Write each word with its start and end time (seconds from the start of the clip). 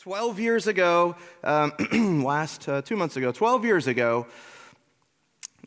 12 0.00 0.40
years 0.40 0.66
ago, 0.66 1.14
um, 1.44 1.74
last 2.24 2.66
uh, 2.70 2.80
two 2.80 2.96
months 2.96 3.18
ago, 3.18 3.32
12 3.32 3.66
years 3.66 3.86
ago, 3.86 4.26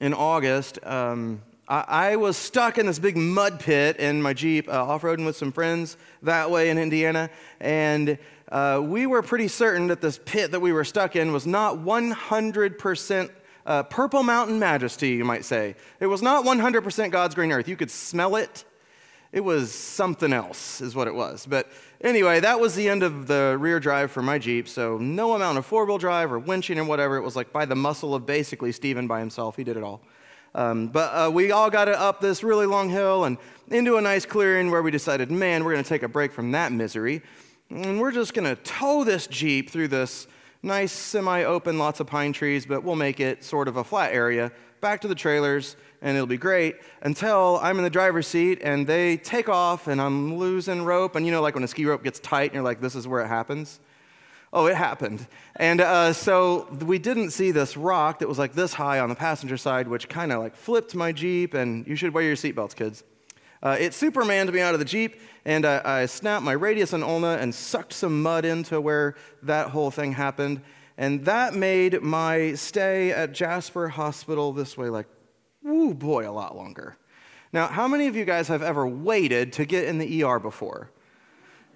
in 0.01 0.11
August, 0.11 0.83
um, 0.83 1.39
I, 1.67 1.85
I, 1.87 2.15
was 2.15 2.35
stuck 2.35 2.79
in 2.79 2.87
this 2.87 2.97
big 2.97 3.15
mud 3.15 3.59
pit 3.59 3.97
in 3.97 4.23
my 4.23 4.33
Jeep, 4.33 4.67
uh, 4.67 4.85
off 4.85 5.03
roading 5.03 5.27
with 5.27 5.35
some 5.35 5.51
friends 5.51 5.97
that 6.23 6.49
way 6.49 6.71
in 6.71 6.79
Indiana. 6.79 7.29
And 7.59 8.17
uh, 8.51 8.81
we 8.83 9.05
were 9.05 9.21
pretty 9.21 9.49
certain 9.49 9.85
that 9.89 10.01
this 10.01 10.19
pit 10.25 10.49
that 10.49 10.61
we 10.61 10.73
were 10.73 10.83
stuck 10.83 11.15
in 11.15 11.31
was 11.31 11.45
not 11.45 11.75
100% 11.75 13.29
uh, 13.67 13.83
Purple 13.83 14.23
Mountain 14.23 14.57
Majesty, 14.57 15.09
you 15.09 15.25
might 15.25 15.45
say. 15.45 15.75
It 15.99 16.07
was 16.07 16.23
not 16.23 16.43
100% 16.43 17.11
God's 17.11 17.35
green 17.35 17.51
earth. 17.51 17.67
You 17.67 17.75
could 17.75 17.91
smell 17.91 18.35
it. 18.37 18.65
It 19.33 19.43
was 19.43 19.71
something 19.71 20.31
else, 20.31 20.79
is 20.79 20.93
what 20.93 21.07
it 21.07 21.15
was. 21.15 21.47
But 21.47 21.67
anyway, 22.01 22.39
that 22.41 22.59
was 22.59 22.75
the 22.75 22.87
end 22.87 23.01
of 23.01 23.25
the 23.25 23.57
rear 23.59 23.79
drive 23.79 24.11
for 24.11 24.21
my 24.21 24.37
Jeep. 24.37 24.67
So 24.69 24.99
no 24.99 25.33
amount 25.33 25.57
of 25.57 25.65
four 25.65 25.85
wheel 25.85 25.97
drive 25.97 26.31
or 26.31 26.39
winching 26.39 26.77
or 26.77 26.83
whatever. 26.83 27.17
It 27.17 27.23
was 27.23 27.35
like 27.35 27.51
by 27.51 27.65
the 27.65 27.75
muscle 27.75 28.13
of 28.13 28.27
basically 28.27 28.71
Steven 28.71 29.07
by 29.07 29.19
himself. 29.19 29.55
He 29.55 29.63
did 29.63 29.75
it 29.75 29.81
all. 29.81 30.03
Um, 30.53 30.87
but 30.87 31.09
uh, 31.09 31.31
we 31.31 31.51
all 31.51 31.71
got 31.71 31.87
it 31.87 31.95
up 31.95 32.21
this 32.21 32.43
really 32.43 32.67
long 32.67 32.89
hill 32.89 33.25
and 33.25 33.39
into 33.69 33.97
a 33.97 34.01
nice 34.01 34.23
clearing 34.23 34.69
where 34.69 34.83
we 34.83 34.91
decided, 34.91 35.31
man, 35.31 35.63
we're 35.63 35.71
going 35.71 35.83
to 35.83 35.89
take 35.89 36.03
a 36.03 36.07
break 36.07 36.31
from 36.31 36.51
that 36.51 36.71
misery. 36.71 37.23
And 37.71 37.99
we're 37.99 38.11
just 38.11 38.35
going 38.35 38.55
to 38.55 38.61
tow 38.61 39.03
this 39.03 39.25
Jeep 39.25 39.71
through 39.71 39.87
this 39.87 40.27
nice 40.61 40.91
semi 40.91 41.43
open, 41.43 41.79
lots 41.79 41.99
of 41.99 42.05
pine 42.05 42.33
trees, 42.33 42.67
but 42.67 42.83
we'll 42.83 42.95
make 42.95 43.19
it 43.19 43.43
sort 43.43 43.67
of 43.67 43.77
a 43.77 43.83
flat 43.83 44.13
area 44.13 44.51
back 44.79 45.01
to 45.01 45.07
the 45.07 45.15
trailers 45.15 45.75
and 46.03 46.17
it'll 46.17 46.27
be 46.27 46.37
great 46.37 46.75
until 47.01 47.59
I'm 47.63 47.77
in 47.77 47.83
the 47.83 47.89
driver's 47.89 48.27
seat 48.27 48.59
and 48.61 48.85
they 48.85 49.15
take 49.17 49.47
off 49.47 49.87
and 49.87 50.01
I'm 50.01 50.37
losing 50.37 50.83
rope. 50.83 51.15
And 51.15 51.25
you 51.25 51.31
know, 51.31 51.41
like 51.41 51.55
when 51.55 51.63
a 51.63 51.67
ski 51.67 51.85
rope 51.85 52.03
gets 52.03 52.19
tight 52.19 52.51
and 52.51 52.55
you're 52.55 52.63
like, 52.63 52.81
this 52.81 52.93
is 52.93 53.07
where 53.07 53.21
it 53.21 53.29
happens? 53.29 53.79
Oh, 54.51 54.67
it 54.67 54.75
happened. 54.75 55.25
And 55.55 55.81
uh, 55.81 56.13
so 56.13 56.67
we 56.85 56.99
didn't 56.99 57.31
see 57.31 57.51
this 57.51 57.75
rock 57.77 58.19
that 58.19 58.27
was 58.27 58.37
like 58.37 58.53
this 58.53 58.73
high 58.73 58.99
on 58.99 59.09
the 59.09 59.15
passenger 59.15 59.57
side, 59.57 59.87
which 59.87 60.09
kind 60.09 60.31
of 60.31 60.39
like 60.39 60.55
flipped 60.55 60.93
my 60.93 61.13
Jeep. 61.13 61.53
And 61.53 61.87
you 61.87 61.95
should 61.95 62.13
wear 62.13 62.23
your 62.23 62.35
seatbelts, 62.35 62.75
kids. 62.75 63.03
Uh, 63.63 63.77
it 63.79 63.93
Supermaned 63.93 64.51
me 64.51 64.59
out 64.59 64.73
of 64.73 64.79
the 64.79 64.85
Jeep, 64.85 65.21
and 65.45 65.63
uh, 65.63 65.81
I 65.85 66.05
snapped 66.05 66.43
my 66.43 66.51
radius 66.51 66.91
and 66.91 67.01
ulna 67.01 67.37
and 67.39 67.55
sucked 67.55 67.93
some 67.93 68.21
mud 68.21 68.43
into 68.43 68.81
where 68.81 69.15
that 69.41 69.69
whole 69.69 69.89
thing 69.89 70.11
happened. 70.11 70.61
And 70.97 71.23
that 71.23 71.55
made 71.55 72.01
my 72.01 72.55
stay 72.55 73.11
at 73.11 73.31
Jasper 73.31 73.87
Hospital 73.87 74.51
this 74.51 74.77
way 74.77 74.89
like 74.89 75.07
woo 75.63 75.93
boy, 75.93 76.29
a 76.29 76.31
lot 76.31 76.55
longer. 76.55 76.97
Now, 77.51 77.67
how 77.67 77.87
many 77.87 78.07
of 78.07 78.15
you 78.15 78.25
guys 78.25 78.47
have 78.47 78.63
ever 78.63 78.87
waited 78.87 79.53
to 79.53 79.65
get 79.65 79.85
in 79.85 79.99
the 79.99 80.23
ER 80.23 80.39
before? 80.39 80.89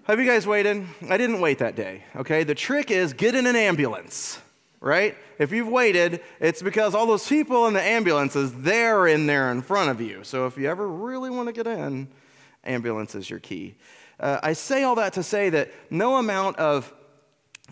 Have 0.03 0.19
you 0.19 0.25
guys 0.25 0.47
waited? 0.47 0.85
I 1.09 1.17
didn't 1.17 1.41
wait 1.41 1.59
that 1.59 1.75
day, 1.75 2.03
okay? 2.15 2.43
The 2.43 2.55
trick 2.55 2.89
is 2.89 3.13
get 3.13 3.35
in 3.35 3.45
an 3.45 3.55
ambulance, 3.55 4.39
right? 4.79 5.15
If 5.37 5.51
you've 5.51 5.67
waited, 5.67 6.21
it's 6.39 6.61
because 6.61 6.95
all 6.95 7.05
those 7.05 7.27
people 7.27 7.67
in 7.67 7.73
the 7.73 7.81
ambulances, 7.81 8.53
they're 8.53 9.05
in 9.07 9.27
there 9.27 9.51
in 9.51 9.61
front 9.61 9.89
of 9.91 10.01
you. 10.01 10.23
So 10.23 10.47
if 10.47 10.57
you 10.57 10.67
ever 10.69 10.87
really 10.87 11.29
want 11.29 11.47
to 11.47 11.53
get 11.53 11.67
in, 11.67 12.07
ambulance 12.63 13.15
is 13.15 13.29
your 13.29 13.39
key. 13.39 13.75
Uh, 14.19 14.39
I 14.41 14.53
say 14.53 14.83
all 14.83 14.95
that 14.95 15.13
to 15.13 15.23
say 15.23 15.49
that 15.49 15.71
no 15.91 16.15
amount 16.15 16.57
of 16.57 16.91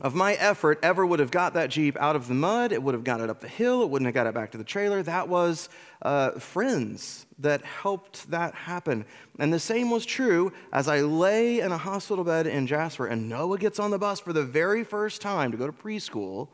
of 0.02 0.14
my 0.14 0.34
effort 0.34 0.80
ever 0.84 1.06
would 1.06 1.20
have 1.20 1.32
got 1.32 1.54
that 1.54 1.70
Jeep 1.70 1.96
out 1.98 2.16
of 2.16 2.28
the 2.28 2.34
mud. 2.34 2.72
It 2.72 2.84
would 2.84 2.94
have 2.94 3.06
got 3.06 3.22
it 3.22 3.30
up 3.30 3.40
the 3.40 3.48
hill. 3.48 3.82
It 3.82 3.90
wouldn't 3.90 4.08
have 4.08 4.14
got 4.14 4.28
it 4.28 4.34
back 4.34 4.52
to 4.52 4.58
the 4.58 4.64
trailer. 4.64 5.02
That 5.02 5.30
was 5.30 5.70
uh, 6.02 6.32
friends 6.32 7.26
that 7.40 7.64
helped 7.64 8.30
that 8.30 8.54
happen. 8.56 9.06
And 9.40 9.54
the 9.54 9.60
same 9.60 9.90
was 9.90 10.06
true 10.06 10.52
as 10.74 10.88
I 10.88 11.02
lay 11.02 11.62
in 11.62 11.72
a 11.72 11.78
hospital 11.78 12.26
bed 12.26 12.46
in 12.46 12.68
Jasper 12.68 13.08
and 13.08 13.30
Noah 13.30 13.58
gets 13.58 13.80
on 13.80 13.92
the 13.92 13.98
bus 13.98 14.20
for 14.20 14.34
the 14.34 14.44
very 14.44 14.84
first 14.84 15.22
time 15.22 15.52
to 15.52 15.58
go 15.58 15.66
to 15.66 15.74
preschool. 15.74 16.50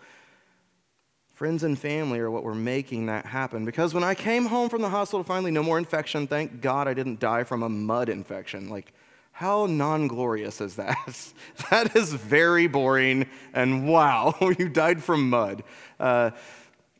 Friends 1.33 1.63
and 1.63 1.77
family 1.77 2.19
are 2.19 2.29
what 2.29 2.43
were 2.43 2.53
making 2.53 3.07
that 3.07 3.25
happen. 3.25 3.65
Because 3.65 3.95
when 3.95 4.03
I 4.03 4.13
came 4.13 4.45
home 4.45 4.69
from 4.69 4.83
the 4.83 4.89
hospital, 4.89 5.23
finally, 5.23 5.49
no 5.49 5.63
more 5.63 5.79
infection. 5.79 6.27
Thank 6.27 6.61
God 6.61 6.87
I 6.87 6.93
didn't 6.93 7.19
die 7.19 7.43
from 7.43 7.63
a 7.63 7.69
mud 7.69 8.09
infection. 8.09 8.69
Like, 8.69 8.93
how 9.41 9.65
non 9.65 10.07
glorious 10.07 10.61
is 10.61 10.75
that? 10.75 11.33
that 11.71 11.95
is 11.95 12.13
very 12.13 12.67
boring, 12.67 13.25
and 13.53 13.87
wow, 13.87 14.35
you 14.59 14.69
died 14.69 15.03
from 15.03 15.31
mud. 15.31 15.63
Uh, 15.99 16.29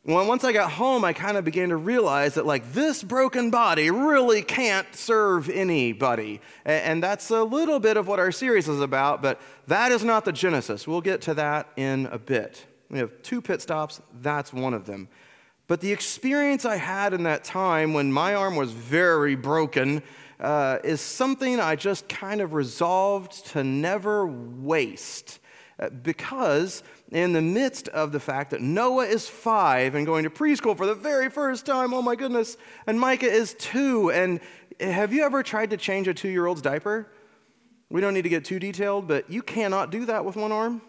once 0.04 0.42
I 0.42 0.52
got 0.52 0.72
home, 0.72 1.04
I 1.04 1.12
kind 1.12 1.36
of 1.36 1.44
began 1.44 1.68
to 1.68 1.76
realize 1.76 2.34
that, 2.34 2.44
like, 2.44 2.72
this 2.72 3.04
broken 3.04 3.50
body 3.50 3.92
really 3.92 4.42
can't 4.42 4.92
serve 4.96 5.48
anybody. 5.48 6.40
And 6.64 7.00
that's 7.00 7.30
a 7.30 7.44
little 7.44 7.78
bit 7.78 7.96
of 7.96 8.08
what 8.08 8.18
our 8.18 8.32
series 8.32 8.68
is 8.68 8.80
about, 8.80 9.22
but 9.22 9.40
that 9.68 9.92
is 9.92 10.02
not 10.02 10.24
the 10.24 10.32
genesis. 10.32 10.88
We'll 10.88 11.00
get 11.00 11.20
to 11.22 11.34
that 11.34 11.68
in 11.76 12.06
a 12.06 12.18
bit. 12.18 12.66
We 12.90 12.98
have 12.98 13.22
two 13.22 13.40
pit 13.40 13.62
stops, 13.62 14.00
that's 14.20 14.52
one 14.52 14.74
of 14.74 14.84
them. 14.86 15.06
But 15.68 15.80
the 15.80 15.92
experience 15.92 16.64
I 16.64 16.74
had 16.74 17.14
in 17.14 17.22
that 17.22 17.44
time 17.44 17.94
when 17.94 18.12
my 18.12 18.34
arm 18.34 18.56
was 18.56 18.72
very 18.72 19.36
broken 19.36 20.02
uh, 20.42 20.78
is 20.82 21.00
something 21.00 21.60
I 21.60 21.76
just 21.76 22.08
kind 22.08 22.40
of 22.40 22.52
resolved 22.52 23.46
to 23.52 23.62
never 23.62 24.26
waste. 24.26 25.38
Uh, 25.78 25.88
because, 25.88 26.82
in 27.12 27.32
the 27.32 27.40
midst 27.40 27.88
of 27.88 28.12
the 28.12 28.20
fact 28.20 28.50
that 28.50 28.60
Noah 28.60 29.06
is 29.06 29.28
five 29.28 29.94
and 29.94 30.04
going 30.04 30.24
to 30.24 30.30
preschool 30.30 30.76
for 30.76 30.84
the 30.84 30.94
very 30.94 31.30
first 31.30 31.64
time, 31.64 31.94
oh 31.94 32.02
my 32.02 32.16
goodness, 32.16 32.56
and 32.86 33.00
Micah 33.00 33.30
is 33.30 33.54
two, 33.54 34.10
and 34.10 34.40
have 34.80 35.12
you 35.12 35.22
ever 35.22 35.42
tried 35.42 35.70
to 35.70 35.76
change 35.76 36.08
a 36.08 36.14
two 36.14 36.28
year 36.28 36.46
old's 36.46 36.60
diaper? 36.60 37.08
We 37.88 38.00
don't 38.00 38.12
need 38.12 38.22
to 38.22 38.28
get 38.28 38.44
too 38.44 38.58
detailed, 38.58 39.06
but 39.06 39.30
you 39.30 39.42
cannot 39.42 39.90
do 39.90 40.06
that 40.06 40.24
with 40.24 40.36
one 40.36 40.50
arm. 40.50 40.82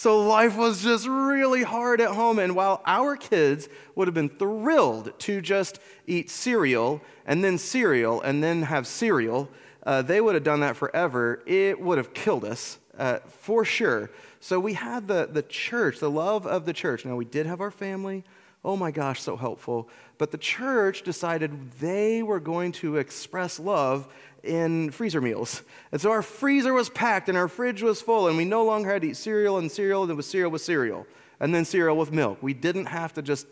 So 0.00 0.18
life 0.18 0.56
was 0.56 0.82
just 0.82 1.06
really 1.06 1.62
hard 1.62 2.00
at 2.00 2.12
home. 2.12 2.38
And 2.38 2.56
while 2.56 2.80
our 2.86 3.18
kids 3.18 3.68
would 3.94 4.08
have 4.08 4.14
been 4.14 4.30
thrilled 4.30 5.12
to 5.18 5.42
just 5.42 5.78
eat 6.06 6.30
cereal 6.30 7.02
and 7.26 7.44
then 7.44 7.58
cereal 7.58 8.22
and 8.22 8.42
then 8.42 8.62
have 8.62 8.86
cereal, 8.86 9.50
uh, 9.84 10.00
they 10.00 10.22
would 10.22 10.34
have 10.34 10.42
done 10.42 10.60
that 10.60 10.78
forever. 10.78 11.42
It 11.44 11.78
would 11.78 11.98
have 11.98 12.14
killed 12.14 12.46
us 12.46 12.78
uh, 12.98 13.18
for 13.28 13.62
sure. 13.62 14.10
So 14.40 14.58
we 14.58 14.72
had 14.72 15.06
the, 15.06 15.28
the 15.30 15.42
church, 15.42 15.98
the 15.98 16.10
love 16.10 16.46
of 16.46 16.64
the 16.64 16.72
church. 16.72 17.04
Now, 17.04 17.16
we 17.16 17.26
did 17.26 17.44
have 17.44 17.60
our 17.60 17.70
family. 17.70 18.24
Oh 18.64 18.78
my 18.78 18.90
gosh, 18.90 19.20
so 19.20 19.36
helpful. 19.36 19.90
But 20.20 20.32
the 20.32 20.36
church 20.36 21.02
decided 21.02 21.72
they 21.80 22.22
were 22.22 22.40
going 22.40 22.72
to 22.72 22.98
express 22.98 23.58
love 23.58 24.06
in 24.42 24.90
freezer 24.90 25.22
meals. 25.22 25.62
And 25.92 25.98
so 25.98 26.10
our 26.10 26.20
freezer 26.20 26.74
was 26.74 26.90
packed 26.90 27.30
and 27.30 27.38
our 27.38 27.48
fridge 27.48 27.82
was 27.82 28.02
full, 28.02 28.28
and 28.28 28.36
we 28.36 28.44
no 28.44 28.62
longer 28.62 28.92
had 28.92 29.00
to 29.00 29.08
eat 29.08 29.16
cereal 29.16 29.56
and 29.56 29.72
cereal, 29.72 30.02
and 30.02 30.10
it 30.10 30.14
was 30.14 30.26
cereal 30.26 30.50
with 30.50 30.60
cereal, 30.60 31.06
and 31.40 31.54
then 31.54 31.64
cereal 31.64 31.96
with 31.96 32.12
milk. 32.12 32.36
We 32.42 32.52
didn't 32.52 32.84
have 32.84 33.14
to 33.14 33.22
just, 33.22 33.46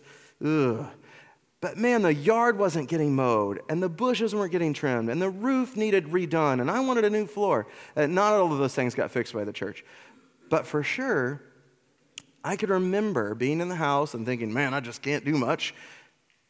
ugh. 0.44 0.86
But 1.62 1.78
man, 1.78 2.02
the 2.02 2.12
yard 2.12 2.58
wasn't 2.58 2.90
getting 2.90 3.16
mowed, 3.16 3.62
and 3.70 3.82
the 3.82 3.88
bushes 3.88 4.34
weren't 4.34 4.52
getting 4.52 4.74
trimmed, 4.74 5.08
and 5.08 5.22
the 5.22 5.30
roof 5.30 5.74
needed 5.74 6.08
redone, 6.08 6.60
and 6.60 6.70
I 6.70 6.80
wanted 6.80 7.06
a 7.06 7.10
new 7.10 7.24
floor. 7.24 7.66
And 7.96 8.14
not 8.14 8.34
all 8.34 8.52
of 8.52 8.58
those 8.58 8.74
things 8.74 8.94
got 8.94 9.10
fixed 9.10 9.32
by 9.32 9.44
the 9.44 9.54
church. 9.54 9.86
But 10.50 10.66
for 10.66 10.82
sure, 10.82 11.40
I 12.44 12.56
could 12.56 12.68
remember 12.68 13.34
being 13.34 13.62
in 13.62 13.70
the 13.70 13.76
house 13.76 14.12
and 14.12 14.26
thinking, 14.26 14.52
man, 14.52 14.74
I 14.74 14.80
just 14.80 15.00
can't 15.00 15.24
do 15.24 15.32
much 15.32 15.74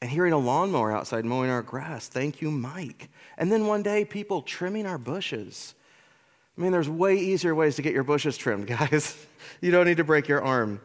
and 0.00 0.10
hearing 0.10 0.32
a 0.32 0.38
lawnmower 0.38 0.92
outside 0.92 1.24
mowing 1.24 1.50
our 1.50 1.62
grass. 1.62 2.08
Thank 2.08 2.40
you, 2.40 2.50
Mike. 2.50 3.10
And 3.36 3.50
then 3.50 3.66
one 3.66 3.82
day, 3.82 4.04
people 4.04 4.42
trimming 4.42 4.86
our 4.86 4.98
bushes. 4.98 5.74
I 6.56 6.60
mean, 6.60 6.72
there's 6.72 6.88
way 6.88 7.16
easier 7.16 7.54
ways 7.54 7.76
to 7.76 7.82
get 7.82 7.94
your 7.94 8.04
bushes 8.04 8.36
trimmed, 8.36 8.66
guys. 8.78 9.16
you 9.60 9.70
don't 9.70 9.86
need 9.86 9.96
to 9.96 10.04
break 10.04 10.28
your 10.28 10.42
arm. 10.42 10.80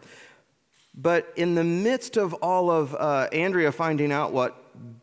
But 0.95 1.31
in 1.35 1.55
the 1.55 1.63
midst 1.63 2.17
of 2.17 2.33
all 2.35 2.69
of 2.69 2.93
uh, 2.95 3.27
Andrea 3.31 3.71
finding 3.71 4.11
out 4.11 4.31
what, 4.31 4.55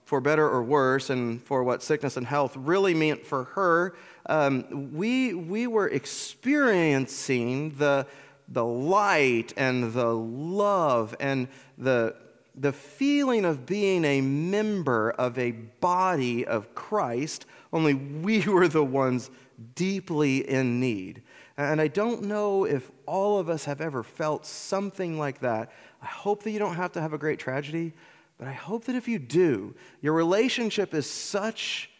for 0.04 0.20
better 0.20 0.48
or 0.48 0.62
worse, 0.62 1.10
and 1.10 1.42
for 1.42 1.64
what 1.64 1.82
sickness 1.82 2.16
and 2.16 2.26
health 2.26 2.56
really 2.56 2.94
meant 2.94 3.26
for 3.26 3.44
her, 3.44 3.96
um, 4.26 4.92
we, 4.92 5.34
we 5.34 5.66
were 5.66 5.88
experiencing 5.88 7.70
the, 7.70 8.06
the 8.48 8.64
light 8.64 9.52
and 9.56 9.92
the 9.92 10.14
love 10.14 11.16
and 11.18 11.48
the 11.76 12.14
the 12.60 12.72
feeling 12.72 13.46
of 13.46 13.64
being 13.64 14.04
a 14.04 14.20
member 14.20 15.12
of 15.12 15.38
a 15.38 15.52
body 15.52 16.46
of 16.46 16.74
Christ, 16.74 17.46
only 17.72 17.94
we 17.94 18.40
were 18.46 18.68
the 18.68 18.84
ones 18.84 19.30
deeply 19.74 20.48
in 20.48 20.78
need. 20.78 21.22
And 21.56 21.80
I 21.80 21.88
don't 21.88 22.22
know 22.22 22.64
if 22.64 22.90
all 23.06 23.38
of 23.38 23.48
us 23.48 23.64
have 23.64 23.80
ever 23.80 24.02
felt 24.02 24.46
something 24.46 25.18
like 25.18 25.40
that. 25.40 25.72
I 26.02 26.06
hope 26.06 26.42
that 26.42 26.50
you 26.50 26.58
don't 26.58 26.76
have 26.76 26.92
to 26.92 27.00
have 27.00 27.12
a 27.12 27.18
great 27.18 27.38
tragedy, 27.38 27.92
but 28.38 28.46
I 28.46 28.52
hope 28.52 28.84
that 28.84 28.94
if 28.94 29.08
you 29.08 29.18
do, 29.18 29.74
your 30.00 30.12
relationship 30.12 30.94
is 30.94 31.08
such 31.08 31.90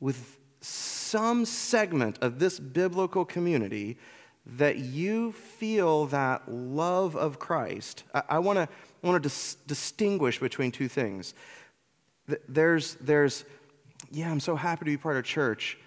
with 0.00 0.38
some 0.60 1.44
segment 1.44 2.18
of 2.22 2.38
this 2.38 2.58
biblical 2.58 3.24
community 3.24 3.98
that 4.44 4.78
you 4.78 5.32
feel 5.32 6.06
that 6.06 6.50
love 6.50 7.16
of 7.16 7.38
Christ. 7.38 8.04
I, 8.14 8.22
I 8.30 8.38
want 8.38 8.58
to 8.58 8.68
to 9.02 9.20
dis- 9.20 9.56
distinguish 9.66 10.38
between 10.38 10.70
two 10.70 10.88
things. 10.88 11.34
There's, 12.48 12.94
there's, 12.96 13.44
yeah, 14.10 14.30
I'm 14.30 14.40
so 14.40 14.54
happy 14.54 14.80
to 14.80 14.90
be 14.92 14.96
part 14.96 15.16
of 15.16 15.24
church. 15.24 15.78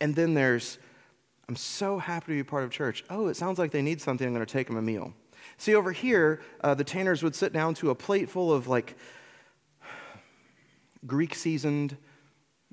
And 0.00 0.14
then 0.14 0.34
there's, 0.34 0.78
I'm 1.48 1.56
so 1.56 1.98
happy 1.98 2.26
to 2.26 2.32
be 2.32 2.42
part 2.42 2.64
of 2.64 2.70
church. 2.70 3.04
Oh, 3.08 3.28
it 3.28 3.36
sounds 3.36 3.58
like 3.58 3.70
they 3.70 3.82
need 3.82 4.00
something. 4.00 4.26
I'm 4.26 4.34
going 4.34 4.44
to 4.44 4.52
take 4.52 4.66
them 4.66 4.76
a 4.76 4.82
meal. 4.82 5.14
See, 5.56 5.74
over 5.74 5.92
here, 5.92 6.42
uh, 6.60 6.74
the 6.74 6.84
Tanners 6.84 7.22
would 7.22 7.34
sit 7.34 7.52
down 7.52 7.74
to 7.74 7.90
a 7.90 7.94
plate 7.94 8.28
full 8.28 8.52
of 8.52 8.68
like 8.68 8.96
Greek 11.06 11.34
seasoned 11.34 11.96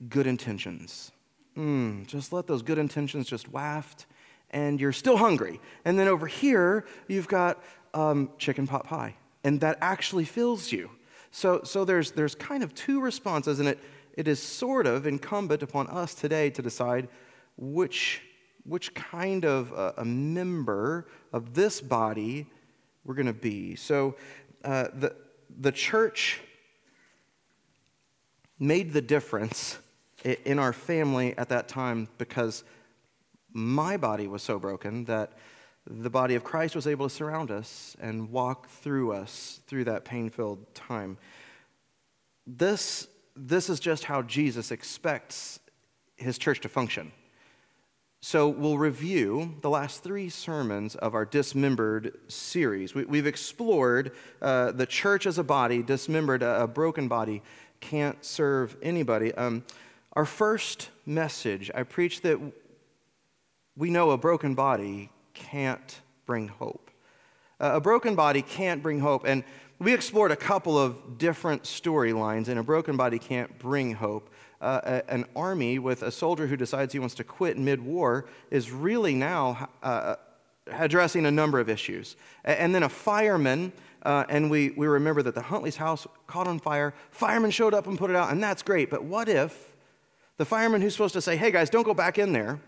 good 0.09 0.27
intentions. 0.27 1.11
Mm, 1.57 2.07
just 2.07 2.31
let 2.31 2.47
those 2.47 2.61
good 2.61 2.77
intentions 2.77 3.27
just 3.27 3.49
waft, 3.49 4.05
and 4.51 4.79
you're 4.79 4.93
still 4.93 5.17
hungry. 5.17 5.59
And 5.85 5.99
then 5.99 6.07
over 6.07 6.27
here, 6.27 6.85
you've 7.07 7.27
got 7.27 7.63
um, 7.93 8.29
chicken 8.37 8.67
pot 8.67 8.85
pie, 8.85 9.15
and 9.43 9.59
that 9.61 9.77
actually 9.81 10.25
fills 10.25 10.71
you. 10.71 10.89
So, 11.31 11.61
so 11.63 11.85
there's, 11.85 12.11
there's 12.11 12.35
kind 12.35 12.63
of 12.63 12.73
two 12.73 13.01
responses, 13.01 13.59
and 13.59 13.69
it, 13.69 13.79
it 14.13 14.27
is 14.27 14.41
sort 14.41 14.87
of 14.87 15.05
incumbent 15.05 15.63
upon 15.63 15.87
us 15.87 16.15
today 16.15 16.49
to 16.51 16.61
decide 16.61 17.07
which, 17.57 18.21
which 18.63 18.93
kind 18.93 19.45
of 19.45 19.73
uh, 19.73 19.93
a 19.97 20.05
member 20.05 21.07
of 21.33 21.53
this 21.53 21.81
body 21.81 22.47
we're 23.03 23.15
going 23.15 23.25
to 23.25 23.33
be. 23.33 23.75
So 23.75 24.15
uh, 24.63 24.87
the, 24.93 25.15
the 25.59 25.71
church 25.71 26.39
made 28.59 28.93
the 28.93 29.01
difference 29.01 29.77
in 30.23 30.59
our 30.59 30.73
family 30.73 31.37
at 31.37 31.49
that 31.49 31.67
time 31.67 32.07
because 32.17 32.63
my 33.51 33.97
body 33.97 34.27
was 34.27 34.43
so 34.43 34.59
broken 34.59 35.05
that 35.05 35.33
the 35.89 36.09
body 36.09 36.35
of 36.35 36.43
Christ 36.43 36.75
was 36.75 36.85
able 36.85 37.09
to 37.09 37.13
surround 37.13 37.49
us 37.49 37.95
and 37.99 38.29
walk 38.29 38.69
through 38.69 39.11
us 39.13 39.61
through 39.65 39.85
that 39.85 40.05
pain 40.05 40.29
filled 40.29 40.73
time. 40.75 41.17
This, 42.45 43.07
this 43.35 43.69
is 43.69 43.79
just 43.79 44.03
how 44.03 44.21
Jesus 44.21 44.71
expects 44.71 45.59
his 46.15 46.37
church 46.37 46.59
to 46.61 46.69
function. 46.69 47.11
So, 48.21 48.49
we'll 48.49 48.77
review 48.77 49.55
the 49.61 49.69
last 49.69 50.03
three 50.03 50.27
sermons 50.27 50.95
of 50.95 51.15
our 51.15 51.23
dismembered 51.23 52.17
series. 52.27 52.93
We, 52.93 53.17
have 53.17 53.25
explored 53.25 54.11
uh, 54.41 54.73
the 54.73 54.85
church 54.85 55.25
as 55.25 55.37
a 55.37 55.43
body, 55.43 55.81
dismembered, 55.81 56.43
a, 56.43 56.63
a 56.63 56.67
broken 56.67 57.07
body 57.07 57.41
can't 57.79 58.23
serve 58.23 58.75
anybody. 58.81 59.33
Um, 59.35 59.63
our 60.13 60.25
first 60.25 60.89
message, 61.05 61.69
I 61.73 61.83
preached 61.83 62.23
that 62.23 62.39
we 63.75 63.89
know 63.89 64.11
a 64.11 64.17
broken 64.17 64.55
body 64.55 65.09
can't 65.33 66.01
bring 66.25 66.47
hope. 66.47 66.91
Uh, 67.59 67.71
a 67.75 67.81
broken 67.81 68.15
body 68.15 68.41
can't 68.41 68.81
bring 68.81 68.99
hope. 68.99 69.25
And 69.25 69.43
we 69.79 69.93
explored 69.93 70.31
a 70.31 70.35
couple 70.35 70.77
of 70.77 71.17
different 71.17 71.63
storylines, 71.63 72.47
and 72.47 72.59
a 72.59 72.63
broken 72.63 72.97
body 72.97 73.19
can't 73.19 73.57
bring 73.59 73.93
hope. 73.93 74.29
Uh, 74.59 74.81
a, 74.83 75.11
an 75.13 75.25
army 75.35 75.79
with 75.79 76.03
a 76.03 76.11
soldier 76.11 76.47
who 76.47 76.57
decides 76.57 76.91
he 76.91 76.99
wants 76.99 77.15
to 77.15 77.23
quit 77.23 77.57
mid 77.57 77.81
war 77.81 78.25
is 78.51 78.71
really 78.71 79.13
now 79.13 79.69
uh, 79.81 80.15
addressing 80.67 81.25
a 81.25 81.31
number 81.31 81.59
of 81.59 81.69
issues. 81.69 82.17
And 82.43 82.75
then 82.75 82.83
a 82.83 82.89
fireman, 82.89 83.71
uh, 84.03 84.25
and 84.27 84.51
we, 84.51 84.71
we 84.71 84.87
remember 84.87 85.21
that 85.21 85.35
the 85.35 85.41
Huntley's 85.41 85.77
house 85.77 86.05
caught 86.27 86.47
on 86.47 86.59
fire. 86.59 86.93
Firemen 87.11 87.51
showed 87.51 87.73
up 87.73 87.87
and 87.87 87.97
put 87.97 88.09
it 88.09 88.15
out, 88.15 88.31
and 88.31 88.43
that's 88.43 88.61
great. 88.61 88.89
But 88.89 89.03
what 89.03 89.29
if 89.29 89.68
the 90.39 90.45
fireman 90.45 90.81
who's 90.81 90.93
supposed 90.93 91.13
to 91.13 91.21
say, 91.21 91.35
hey 91.35 91.51
guys, 91.51 91.69
don't 91.69 91.83
go 91.83 91.93
back 91.93 92.17
in 92.17 92.31
there, 92.31 92.61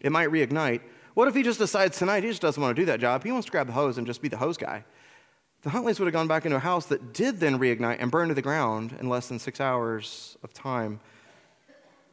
it 0.00 0.10
might 0.10 0.28
reignite, 0.28 0.80
what 1.14 1.28
if 1.28 1.36
he 1.36 1.44
just 1.44 1.60
decides 1.60 1.96
tonight 1.96 2.24
he 2.24 2.30
just 2.30 2.42
doesn't 2.42 2.60
want 2.60 2.74
to 2.74 2.82
do 2.82 2.86
that 2.86 2.98
job? 2.98 3.22
He 3.22 3.30
wants 3.30 3.46
to 3.46 3.52
grab 3.52 3.68
the 3.68 3.72
hose 3.72 3.96
and 3.96 4.06
just 4.06 4.20
be 4.20 4.26
the 4.26 4.36
hose 4.36 4.56
guy. 4.56 4.84
The 5.62 5.70
Huntleys 5.70 6.00
would 6.00 6.06
have 6.06 6.12
gone 6.12 6.26
back 6.26 6.46
into 6.46 6.56
a 6.56 6.60
house 6.60 6.86
that 6.86 7.14
did 7.14 7.38
then 7.38 7.60
reignite 7.60 7.98
and 8.00 8.10
burn 8.10 8.26
to 8.28 8.34
the 8.34 8.42
ground 8.42 8.96
in 8.98 9.08
less 9.08 9.28
than 9.28 9.38
six 9.38 9.60
hours 9.60 10.36
of 10.42 10.52
time. 10.52 10.98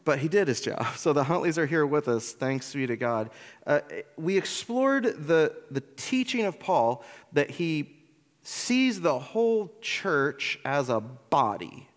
But 0.06 0.20
he 0.20 0.28
did 0.28 0.48
his 0.48 0.62
job. 0.62 0.86
So 0.96 1.12
the 1.12 1.24
Huntleys 1.24 1.58
are 1.58 1.66
here 1.66 1.88
with 1.88 2.08
us. 2.08 2.34
Thanks 2.34 2.72
be 2.72 2.86
to 2.86 2.96
God. 2.96 3.32
Uh, 3.66 3.80
we 4.16 4.38
explored 4.38 5.06
the, 5.26 5.56
the 5.72 5.82
teaching 5.96 6.46
of 6.46 6.60
Paul 6.60 7.04
that 7.34 7.50
he 7.50 7.98
sees 8.44 9.02
the 9.02 9.18
whole 9.18 9.74
church 9.82 10.60
as 10.64 10.90
a 10.90 11.00
body. 11.00 11.89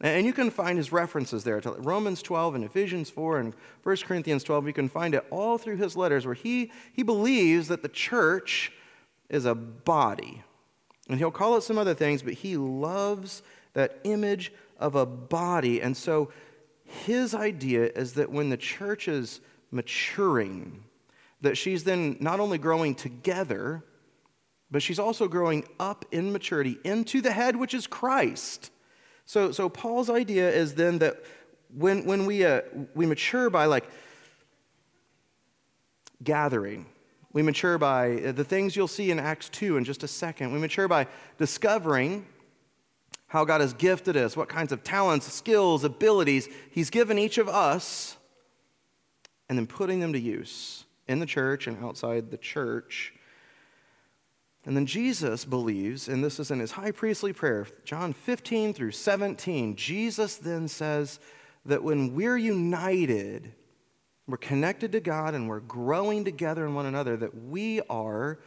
And 0.00 0.24
you 0.24 0.32
can 0.32 0.50
find 0.50 0.78
his 0.78 0.92
references 0.92 1.44
there 1.44 1.60
to 1.60 1.72
Romans 1.72 2.22
12 2.22 2.54
and 2.54 2.64
Ephesians 2.64 3.10
4 3.10 3.38
and 3.38 3.54
1 3.82 3.96
Corinthians 3.98 4.42
12. 4.44 4.66
You 4.66 4.72
can 4.72 4.88
find 4.88 5.14
it 5.14 5.26
all 5.30 5.58
through 5.58 5.76
his 5.76 5.94
letters 5.94 6.24
where 6.24 6.34
he, 6.34 6.72
he 6.92 7.02
believes 7.02 7.68
that 7.68 7.82
the 7.82 7.88
church 7.88 8.72
is 9.28 9.44
a 9.44 9.54
body. 9.54 10.42
And 11.08 11.18
he'll 11.18 11.30
call 11.30 11.56
it 11.56 11.62
some 11.62 11.76
other 11.76 11.94
things, 11.94 12.22
but 12.22 12.34
he 12.34 12.56
loves 12.56 13.42
that 13.74 14.00
image 14.04 14.52
of 14.78 14.94
a 14.94 15.04
body. 15.04 15.82
And 15.82 15.94
so 15.94 16.32
his 16.84 17.34
idea 17.34 17.90
is 17.94 18.14
that 18.14 18.30
when 18.30 18.48
the 18.48 18.56
church 18.56 19.06
is 19.06 19.40
maturing, 19.70 20.84
that 21.42 21.58
she's 21.58 21.84
then 21.84 22.16
not 22.20 22.40
only 22.40 22.58
growing 22.58 22.94
together, 22.94 23.84
but 24.70 24.82
she's 24.82 24.98
also 24.98 25.28
growing 25.28 25.64
up 25.78 26.04
in 26.10 26.32
maturity 26.32 26.78
into 26.84 27.20
the 27.20 27.32
head, 27.32 27.56
which 27.56 27.74
is 27.74 27.86
Christ. 27.86 28.70
So, 29.30 29.52
so 29.52 29.68
Paul's 29.68 30.10
idea 30.10 30.50
is 30.50 30.74
then 30.74 30.98
that 30.98 31.22
when, 31.72 32.04
when 32.04 32.26
we, 32.26 32.44
uh, 32.44 32.62
we 32.96 33.06
mature 33.06 33.48
by 33.48 33.66
like 33.66 33.88
gathering, 36.24 36.86
we 37.32 37.40
mature 37.40 37.78
by 37.78 38.16
uh, 38.16 38.32
the 38.32 38.42
things 38.42 38.74
you'll 38.74 38.88
see 38.88 39.12
in 39.12 39.20
Acts 39.20 39.48
2 39.50 39.76
in 39.76 39.84
just 39.84 40.02
a 40.02 40.08
second. 40.08 40.52
We 40.52 40.58
mature 40.58 40.88
by 40.88 41.06
discovering 41.38 42.26
how 43.28 43.44
God 43.44 43.60
has 43.60 43.72
gifted 43.72 44.16
us, 44.16 44.36
what 44.36 44.48
kinds 44.48 44.72
of 44.72 44.82
talents, 44.82 45.32
skills, 45.32 45.84
abilities 45.84 46.48
He's 46.72 46.90
given 46.90 47.16
each 47.16 47.38
of 47.38 47.48
us, 47.48 48.16
and 49.48 49.56
then 49.56 49.68
putting 49.68 50.00
them 50.00 50.12
to 50.12 50.18
use 50.18 50.86
in 51.06 51.20
the 51.20 51.26
church 51.26 51.68
and 51.68 51.80
outside 51.84 52.32
the 52.32 52.36
church. 52.36 53.14
And 54.66 54.76
then 54.76 54.86
Jesus 54.86 55.44
believes, 55.44 56.08
and 56.08 56.22
this 56.22 56.38
is 56.38 56.50
in 56.50 56.60
his 56.60 56.72
high 56.72 56.90
priestly 56.90 57.32
prayer, 57.32 57.66
John 57.84 58.12
15 58.12 58.74
through 58.74 58.90
17. 58.90 59.74
Jesus 59.74 60.36
then 60.36 60.68
says 60.68 61.18
that 61.64 61.82
when 61.82 62.14
we're 62.14 62.36
united, 62.36 63.52
we're 64.26 64.36
connected 64.36 64.92
to 64.92 65.00
God 65.00 65.34
and 65.34 65.48
we're 65.48 65.60
growing 65.60 66.24
together 66.24 66.66
in 66.66 66.74
one 66.74 66.86
another, 66.86 67.16
that 67.16 67.34
we 67.44 67.80
are 67.88 68.38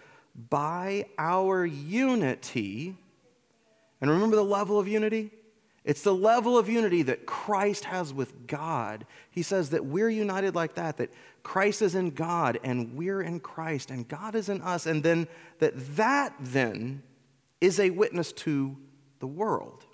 by 0.50 1.06
our 1.18 1.66
unity. 1.66 2.96
And 4.00 4.12
remember 4.12 4.36
the 4.36 4.44
level 4.44 4.80
of 4.80 4.88
unity? 4.88 5.32
It's 5.86 6.02
the 6.02 6.16
level 6.16 6.58
of 6.58 6.70
unity 6.70 7.02
that 7.04 7.26
Christ 7.26 7.86
has 7.86 8.14
with 8.14 8.48
God. 8.48 9.06
He 9.30 9.42
says 9.42 9.72
that 9.72 9.86
we're 9.86 10.10
united 10.10 10.56
like 10.56 10.76
that, 10.76 10.98
that 10.98 11.12
Christ 11.44 11.82
is 11.82 11.94
in 11.94 12.12
God 12.12 12.58
and 12.64 12.96
we're 12.96 13.22
in 13.22 13.42
Christ 13.42 13.92
and 13.92 14.08
God 14.08 14.34
is 14.36 14.48
in 14.48 14.62
us, 14.62 14.86
and 14.86 15.04
then 15.04 15.28
that 15.60 15.74
that 15.98 16.36
then 16.40 17.04
is 17.60 17.80
a 17.80 17.90
witness 17.90 18.32
to 18.34 18.78
the 19.20 19.28
world. 19.28 19.86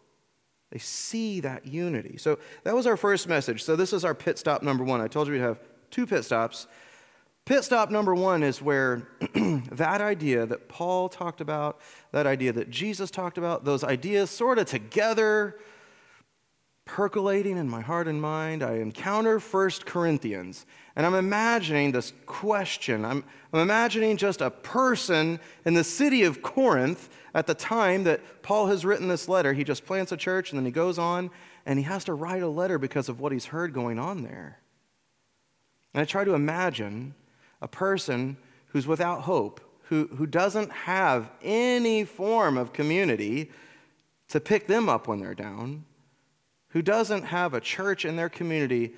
They 0.71 0.77
see 0.77 1.39
that 1.39 1.65
unity. 1.65 2.17
So 2.17 2.37
that 2.63 2.75
was 2.75 2.85
our 2.85 2.97
first 2.97 3.27
message. 3.27 3.63
So 3.63 3.75
this 3.75 3.91
is 3.91 4.05
our 4.05 4.13
pit 4.13 4.37
stop 4.37 4.61
number 4.61 4.83
one. 4.83 5.01
I 5.01 5.07
told 5.07 5.27
you 5.27 5.33
we'd 5.33 5.39
have 5.39 5.59
two 5.89 6.05
pit 6.05 6.23
stops. 6.23 6.67
Pit 7.45 7.63
stop 7.63 7.89
number 7.89 8.13
one 8.13 8.43
is 8.43 8.61
where 8.61 9.07
that 9.71 10.01
idea 10.01 10.45
that 10.45 10.69
Paul 10.69 11.09
talked 11.09 11.41
about, 11.41 11.79
that 12.11 12.27
idea 12.27 12.53
that 12.53 12.69
Jesus 12.69 13.09
talked 13.09 13.39
about, 13.39 13.65
those 13.65 13.83
ideas 13.83 14.29
sort 14.29 14.59
of 14.59 14.67
together 14.67 15.59
percolating 16.89 17.55
in 17.55 17.69
my 17.69 17.81
heart 17.81 18.07
and 18.07 18.19
mind, 18.19 18.63
I 18.63 18.77
encounter 18.77 19.39
First 19.39 19.85
Corinthians. 19.85 20.65
And 20.95 21.05
I'm 21.05 21.13
imagining 21.13 21.91
this 21.91 22.13
question. 22.25 23.05
I'm, 23.05 23.23
I'm 23.53 23.59
imagining 23.59 24.17
just 24.17 24.41
a 24.41 24.49
person 24.49 25.39
in 25.65 25.75
the 25.75 25.83
city 25.83 26.23
of 26.23 26.41
Corinth 26.41 27.07
at 27.35 27.45
the 27.45 27.53
time 27.53 28.05
that 28.05 28.41
Paul 28.41 28.67
has 28.67 28.85
written 28.85 29.07
this 29.07 29.29
letter. 29.29 29.53
He 29.53 29.63
just 29.63 29.85
plants 29.85 30.11
a 30.11 30.17
church 30.17 30.49
and 30.49 30.57
then 30.57 30.65
he 30.65 30.71
goes 30.71 30.97
on 30.97 31.29
and 31.63 31.77
he 31.77 31.85
has 31.85 32.05
to 32.05 32.13
write 32.13 32.41
a 32.41 32.47
letter 32.47 32.79
because 32.79 33.07
of 33.07 33.19
what 33.19 33.31
he's 33.31 33.45
heard 33.45 33.71
going 33.71 33.99
on 33.99 34.23
there. 34.23 34.57
And 35.93 36.01
I 36.01 36.05
try 36.05 36.23
to 36.23 36.33
imagine 36.33 37.13
a 37.61 37.67
person 37.67 38.35
who's 38.69 38.87
without 38.87 39.21
hope, 39.21 39.61
who, 39.83 40.07
who 40.15 40.25
doesn't 40.25 40.71
have 40.71 41.29
any 41.43 42.03
form 42.03 42.57
of 42.57 42.73
community 42.73 43.51
to 44.29 44.39
pick 44.39 44.65
them 44.65 44.89
up 44.89 45.07
when 45.07 45.19
they're 45.19 45.35
down 45.35 45.85
who 46.69 46.81
doesn't 46.81 47.23
have 47.23 47.53
a 47.53 47.61
church 47.61 48.05
in 48.05 48.15
their 48.15 48.29
community 48.29 48.93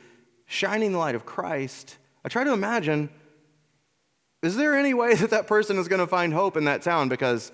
shining 0.45 0.91
the 0.91 0.97
light 0.97 1.15
of 1.15 1.25
Christ, 1.25 1.97
I 2.23 2.29
try 2.29 2.43
to 2.43 2.53
imagine 2.53 3.09
is 4.41 4.55
there 4.55 4.75
any 4.75 4.93
way 4.93 5.13
that 5.15 5.29
that 5.29 5.47
person 5.47 5.77
is 5.77 5.87
going 5.87 5.99
to 5.99 6.07
find 6.07 6.33
hope 6.33 6.57
in 6.57 6.65
that 6.65 6.81
town? 6.81 7.09
Because, 7.09 7.51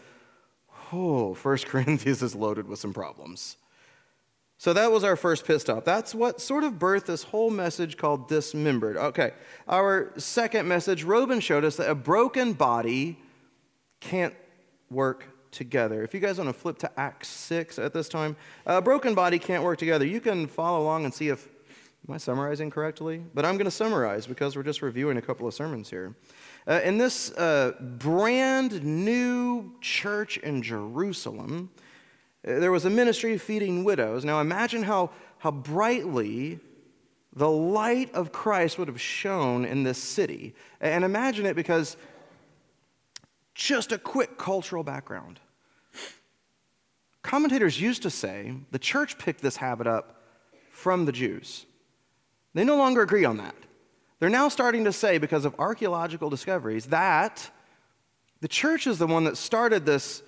oh, 0.92 1.34
First 1.34 1.66
Corinthians 1.68 2.22
is 2.22 2.36
loaded 2.36 2.68
with 2.68 2.80
some 2.80 2.94
problems. 2.94 3.58
So 4.60 4.74
that 4.74 4.92
was 4.92 5.04
our 5.04 5.16
first 5.16 5.46
pit 5.46 5.62
stop. 5.62 5.86
That's 5.86 6.16
what 6.16 6.42
sort 6.42 6.64
of 6.64 6.74
birthed 6.74 7.06
this 7.06 7.22
whole 7.22 7.52
message 7.52 7.96
called 7.96 8.28
dismembered. 8.28 8.98
Okay, 8.98 9.32
our 9.68 10.12
second 10.18 10.68
message, 10.68 11.04
Robin 11.04 11.40
showed 11.40 11.64
us 11.64 11.76
that 11.76 11.90
a 11.90 11.94
broken 11.94 12.54
body 12.54 13.20
can't 14.00 14.34
work 14.90 15.26
together. 15.52 16.04
If 16.04 16.14
you 16.14 16.20
guys 16.20 16.38
want 16.38 16.50
to 16.50 16.54
flip 16.54 16.78
to 16.80 17.00
Acts 17.00 17.28
6 17.28 17.80
at 17.80 17.94
this 17.94 18.10
time, 18.10 18.36
a 18.66 18.82
broken 18.82 19.16
body 19.16 19.40
can't 19.40 19.64
work 19.64 19.80
together. 19.80 20.06
You 20.06 20.22
can 20.22 20.48
follow 20.48 20.82
along 20.82 21.06
and 21.06 21.14
see 21.14 21.30
if 21.30 21.48
Am 22.08 22.14
I 22.14 22.18
summarizing 22.18 22.70
correctly? 22.70 23.22
But 23.34 23.44
I'm 23.44 23.56
going 23.56 23.66
to 23.66 23.72
summarize 23.72 24.28
because 24.28 24.56
we're 24.56 24.64
just 24.64 24.82
reviewing 24.82 25.18
a 25.18 25.22
couple 25.22 25.46
of 25.46 25.54
sermons 25.54 25.90
here. 25.90 26.16
Uh, 26.66 26.80
in 26.84 26.98
this 26.98 27.32
uh, 27.32 27.74
brand 27.82 28.82
new 28.82 29.74
church 29.82 30.38
in 30.38 30.62
Jerusalem, 30.62 31.70
uh, 32.48 32.60
there 32.60 32.72
was 32.72 32.86
a 32.86 32.90
ministry 32.90 33.38
feeding 33.38 33.84
widows. 33.84 34.24
Now 34.24 34.40
imagine 34.40 34.84
how, 34.84 35.10
how 35.40 35.52
brightly 35.52 36.62
the 37.36 37.50
light 37.50 38.14
of 38.14 38.32
Christ 38.32 38.78
would 38.78 38.88
have 38.88 39.02
shone 39.02 39.66
in 39.66 39.84
this 39.84 39.98
city. 39.98 40.56
And 40.80 41.04
imagine 41.04 41.46
it 41.46 41.58
because 41.58 41.98
just 43.58 43.92
a 43.92 43.98
quick 43.98 44.38
cultural 44.38 44.84
background. 44.84 45.40
Commentators 47.24 47.82
used 47.82 48.04
to 48.04 48.10
say 48.10 48.54
the 48.72 48.80
church 48.80 49.18
picked 49.18 49.42
this 49.42 49.58
habit 49.58 49.88
up 49.88 50.22
from 50.72 51.06
the 51.06 51.12
Jews. 51.12 51.66
They 52.54 52.64
no 52.64 52.78
longer 52.78 53.02
agree 53.02 53.26
on 53.26 53.38
that. 53.38 53.56
They're 54.20 54.30
now 54.30 54.48
starting 54.48 54.86
to 54.86 54.94
say, 54.94 55.18
because 55.18 55.44
of 55.44 55.56
archaeological 55.60 56.30
discoveries, 56.30 56.86
that 56.88 57.50
the 58.42 58.48
church 58.48 58.86
is 58.86 59.00
the 59.00 59.08
one 59.08 59.24
that 59.26 59.38
started 59.38 59.86
this 59.86 60.22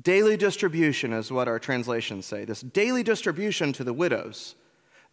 daily 0.00 0.36
distribution, 0.36 1.12
is 1.12 1.30
what 1.30 1.48
our 1.48 1.58
translations 1.58 2.26
say, 2.26 2.44
this 2.44 2.60
daily 2.60 3.04
distribution 3.04 3.72
to 3.72 3.84
the 3.84 3.92
widows. 3.92 4.56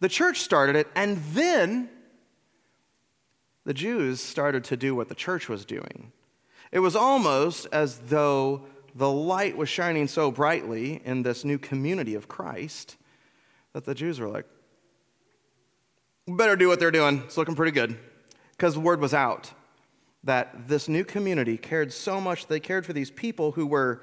The 0.00 0.08
church 0.08 0.40
started 0.40 0.76
it, 0.76 0.88
and 0.94 1.16
then 1.32 1.88
the 3.64 3.74
Jews 3.74 4.20
started 4.20 4.64
to 4.64 4.76
do 4.76 4.94
what 4.94 5.08
the 5.08 5.14
church 5.14 5.48
was 5.48 5.64
doing. 5.64 6.12
It 6.72 6.80
was 6.80 6.96
almost 6.96 7.66
as 7.72 7.98
though 7.98 8.62
the 8.94 9.10
light 9.10 9.56
was 9.56 9.68
shining 9.68 10.08
so 10.08 10.30
brightly 10.30 11.02
in 11.04 11.22
this 11.22 11.44
new 11.44 11.58
community 11.58 12.14
of 12.14 12.28
Christ 12.28 12.96
that 13.72 13.84
the 13.84 13.94
Jews 13.94 14.18
were 14.18 14.28
like, 14.28 14.46
better 16.26 16.56
do 16.56 16.68
what 16.68 16.80
they're 16.80 16.90
doing. 16.90 17.22
It's 17.24 17.36
looking 17.36 17.54
pretty 17.54 17.72
good. 17.72 17.98
Because 18.52 18.74
the 18.74 18.80
word 18.80 19.00
was 19.00 19.12
out 19.12 19.52
that 20.24 20.66
this 20.66 20.88
new 20.88 21.04
community 21.04 21.56
cared 21.56 21.92
so 21.92 22.20
much, 22.20 22.46
they 22.46 22.58
cared 22.58 22.84
for 22.84 22.92
these 22.92 23.10
people 23.10 23.52
who 23.52 23.66
were 23.66 24.02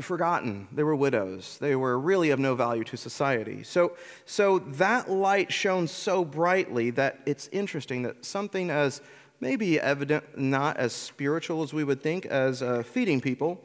forgotten. 0.00 0.68
They 0.72 0.84
were 0.84 0.94
widows. 0.94 1.58
They 1.58 1.74
were 1.74 1.98
really 1.98 2.30
of 2.30 2.38
no 2.38 2.54
value 2.54 2.84
to 2.84 2.96
society. 2.96 3.62
So, 3.62 3.96
so 4.24 4.58
that 4.60 5.10
light 5.10 5.52
shone 5.52 5.88
so 5.88 6.24
brightly 6.24 6.90
that 6.90 7.20
it's 7.26 7.48
interesting 7.48 8.02
that 8.02 8.24
something 8.24 8.70
as 8.70 9.00
maybe 9.42 9.80
evident, 9.80 10.38
not 10.38 10.76
as 10.76 10.92
spiritual 10.92 11.64
as 11.64 11.74
we 11.74 11.82
would 11.82 12.00
think, 12.00 12.24
as 12.26 12.62
uh, 12.62 12.80
feeding 12.84 13.20
people, 13.20 13.60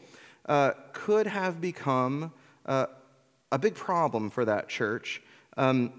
uh, 0.47 0.71
could 0.91 1.27
have 1.27 1.61
become 1.61 2.33
uh, 2.65 2.87
a 3.51 3.59
big 3.59 3.75
problem 3.75 4.31
for 4.31 4.43
that 4.43 4.67
church. 4.67 5.21
Um, 5.55 5.93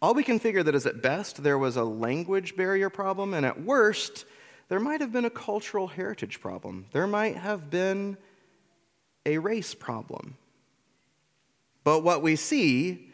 all 0.00 0.14
we 0.14 0.22
can 0.22 0.38
figure 0.38 0.62
that 0.62 0.76
is 0.76 0.86
at 0.86 1.02
best 1.02 1.42
there 1.42 1.58
was 1.58 1.76
a 1.76 1.82
language 1.82 2.54
barrier 2.54 2.88
problem, 2.88 3.34
and 3.34 3.44
at 3.44 3.60
worst, 3.60 4.26
there 4.68 4.78
might 4.78 5.00
have 5.00 5.10
been 5.10 5.24
a 5.24 5.30
cultural 5.30 5.88
heritage 5.88 6.40
problem. 6.40 6.86
There 6.92 7.08
might 7.08 7.36
have 7.36 7.68
been 7.68 8.16
a 9.26 9.38
race 9.38 9.74
problem. 9.74 10.36
But 11.82 12.04
what 12.04 12.22
we 12.22 12.36
see 12.36 13.05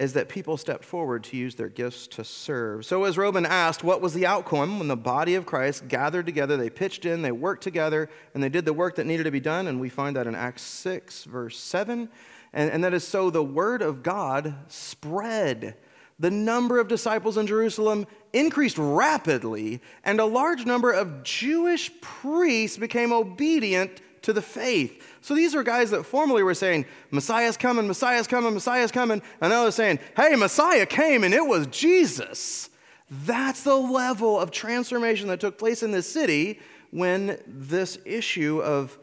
is 0.00 0.14
that 0.14 0.30
people 0.30 0.56
stepped 0.56 0.82
forward 0.82 1.22
to 1.22 1.36
use 1.36 1.56
their 1.56 1.68
gifts 1.68 2.06
to 2.06 2.24
serve. 2.24 2.86
So, 2.86 3.04
as 3.04 3.18
Robin 3.18 3.44
asked, 3.44 3.84
what 3.84 4.00
was 4.00 4.14
the 4.14 4.24
outcome 4.24 4.78
when 4.78 4.88
the 4.88 4.96
body 4.96 5.34
of 5.34 5.44
Christ 5.44 5.88
gathered 5.88 6.24
together? 6.24 6.56
They 6.56 6.70
pitched 6.70 7.04
in, 7.04 7.20
they 7.20 7.32
worked 7.32 7.62
together, 7.62 8.08
and 8.32 8.42
they 8.42 8.48
did 8.48 8.64
the 8.64 8.72
work 8.72 8.96
that 8.96 9.06
needed 9.06 9.24
to 9.24 9.30
be 9.30 9.40
done. 9.40 9.66
And 9.66 9.78
we 9.78 9.90
find 9.90 10.16
that 10.16 10.26
in 10.26 10.34
Acts 10.34 10.62
6, 10.62 11.24
verse 11.24 11.58
7. 11.58 12.08
And, 12.54 12.70
and 12.70 12.82
that 12.82 12.94
is 12.94 13.06
so 13.06 13.28
the 13.28 13.44
word 13.44 13.82
of 13.82 14.02
God 14.02 14.54
spread. 14.68 15.76
The 16.18 16.30
number 16.30 16.80
of 16.80 16.88
disciples 16.88 17.36
in 17.36 17.46
Jerusalem 17.46 18.06
increased 18.32 18.78
rapidly, 18.78 19.82
and 20.02 20.18
a 20.18 20.24
large 20.24 20.64
number 20.64 20.92
of 20.92 21.24
Jewish 21.24 21.90
priests 22.00 22.78
became 22.78 23.12
obedient 23.12 24.00
to 24.22 24.32
the 24.32 24.42
faith. 24.42 25.02
So 25.20 25.34
these 25.34 25.54
are 25.54 25.62
guys 25.62 25.90
that 25.90 26.04
formerly 26.04 26.42
were 26.42 26.54
saying, 26.54 26.86
Messiah's 27.10 27.56
coming, 27.56 27.86
Messiah's 27.86 28.26
coming, 28.26 28.54
Messiah's 28.54 28.92
coming. 28.92 29.22
And 29.40 29.50
now 29.50 29.62
they're 29.62 29.70
saying, 29.70 29.98
hey, 30.16 30.34
Messiah 30.36 30.86
came 30.86 31.24
and 31.24 31.34
it 31.34 31.46
was 31.46 31.66
Jesus. 31.68 32.70
That's 33.10 33.62
the 33.62 33.76
level 33.76 34.38
of 34.38 34.50
transformation 34.50 35.28
that 35.28 35.40
took 35.40 35.58
place 35.58 35.82
in 35.82 35.90
this 35.90 36.10
city 36.10 36.60
when 36.90 37.38
this 37.46 37.98
issue 38.04 38.60
of 38.62 38.98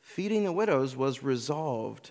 feeding 0.00 0.44
the 0.44 0.52
widows 0.52 0.96
was 0.96 1.22
resolved. 1.22 2.10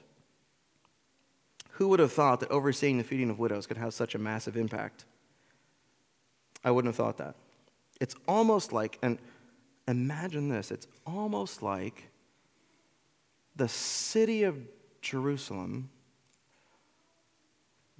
Who 1.71 1.87
would 1.89 1.99
have 1.99 2.13
thought 2.13 2.39
that 2.41 2.51
overseeing 2.51 2.97
the 2.97 3.03
feeding 3.03 3.29
of 3.29 3.39
widows 3.39 3.65
could 3.65 3.77
have 3.77 3.93
such 3.93 4.13
a 4.15 4.19
massive 4.19 4.55
impact? 4.55 5.05
I 6.63 6.71
wouldn't 6.71 6.93
have 6.93 7.03
thought 7.03 7.17
that. 7.17 7.35
It's 7.99 8.15
almost 8.27 8.71
like, 8.71 8.99
and 9.01 9.17
imagine 9.87 10.49
this, 10.49 10.71
it's 10.71 10.87
almost 11.05 11.61
like 11.61 12.09
the 13.55 13.67
city 13.67 14.43
of 14.43 14.57
Jerusalem 15.01 15.89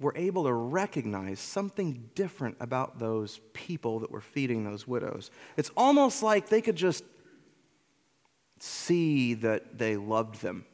were 0.00 0.14
able 0.16 0.44
to 0.44 0.52
recognize 0.52 1.38
something 1.38 2.10
different 2.14 2.56
about 2.60 2.98
those 2.98 3.40
people 3.52 4.00
that 4.00 4.10
were 4.10 4.20
feeding 4.20 4.64
those 4.64 4.86
widows. 4.86 5.30
It's 5.56 5.70
almost 5.76 6.22
like 6.22 6.48
they 6.48 6.60
could 6.60 6.76
just 6.76 7.04
see 8.58 9.34
that 9.34 9.78
they 9.78 9.96
loved 9.96 10.42
them. 10.42 10.66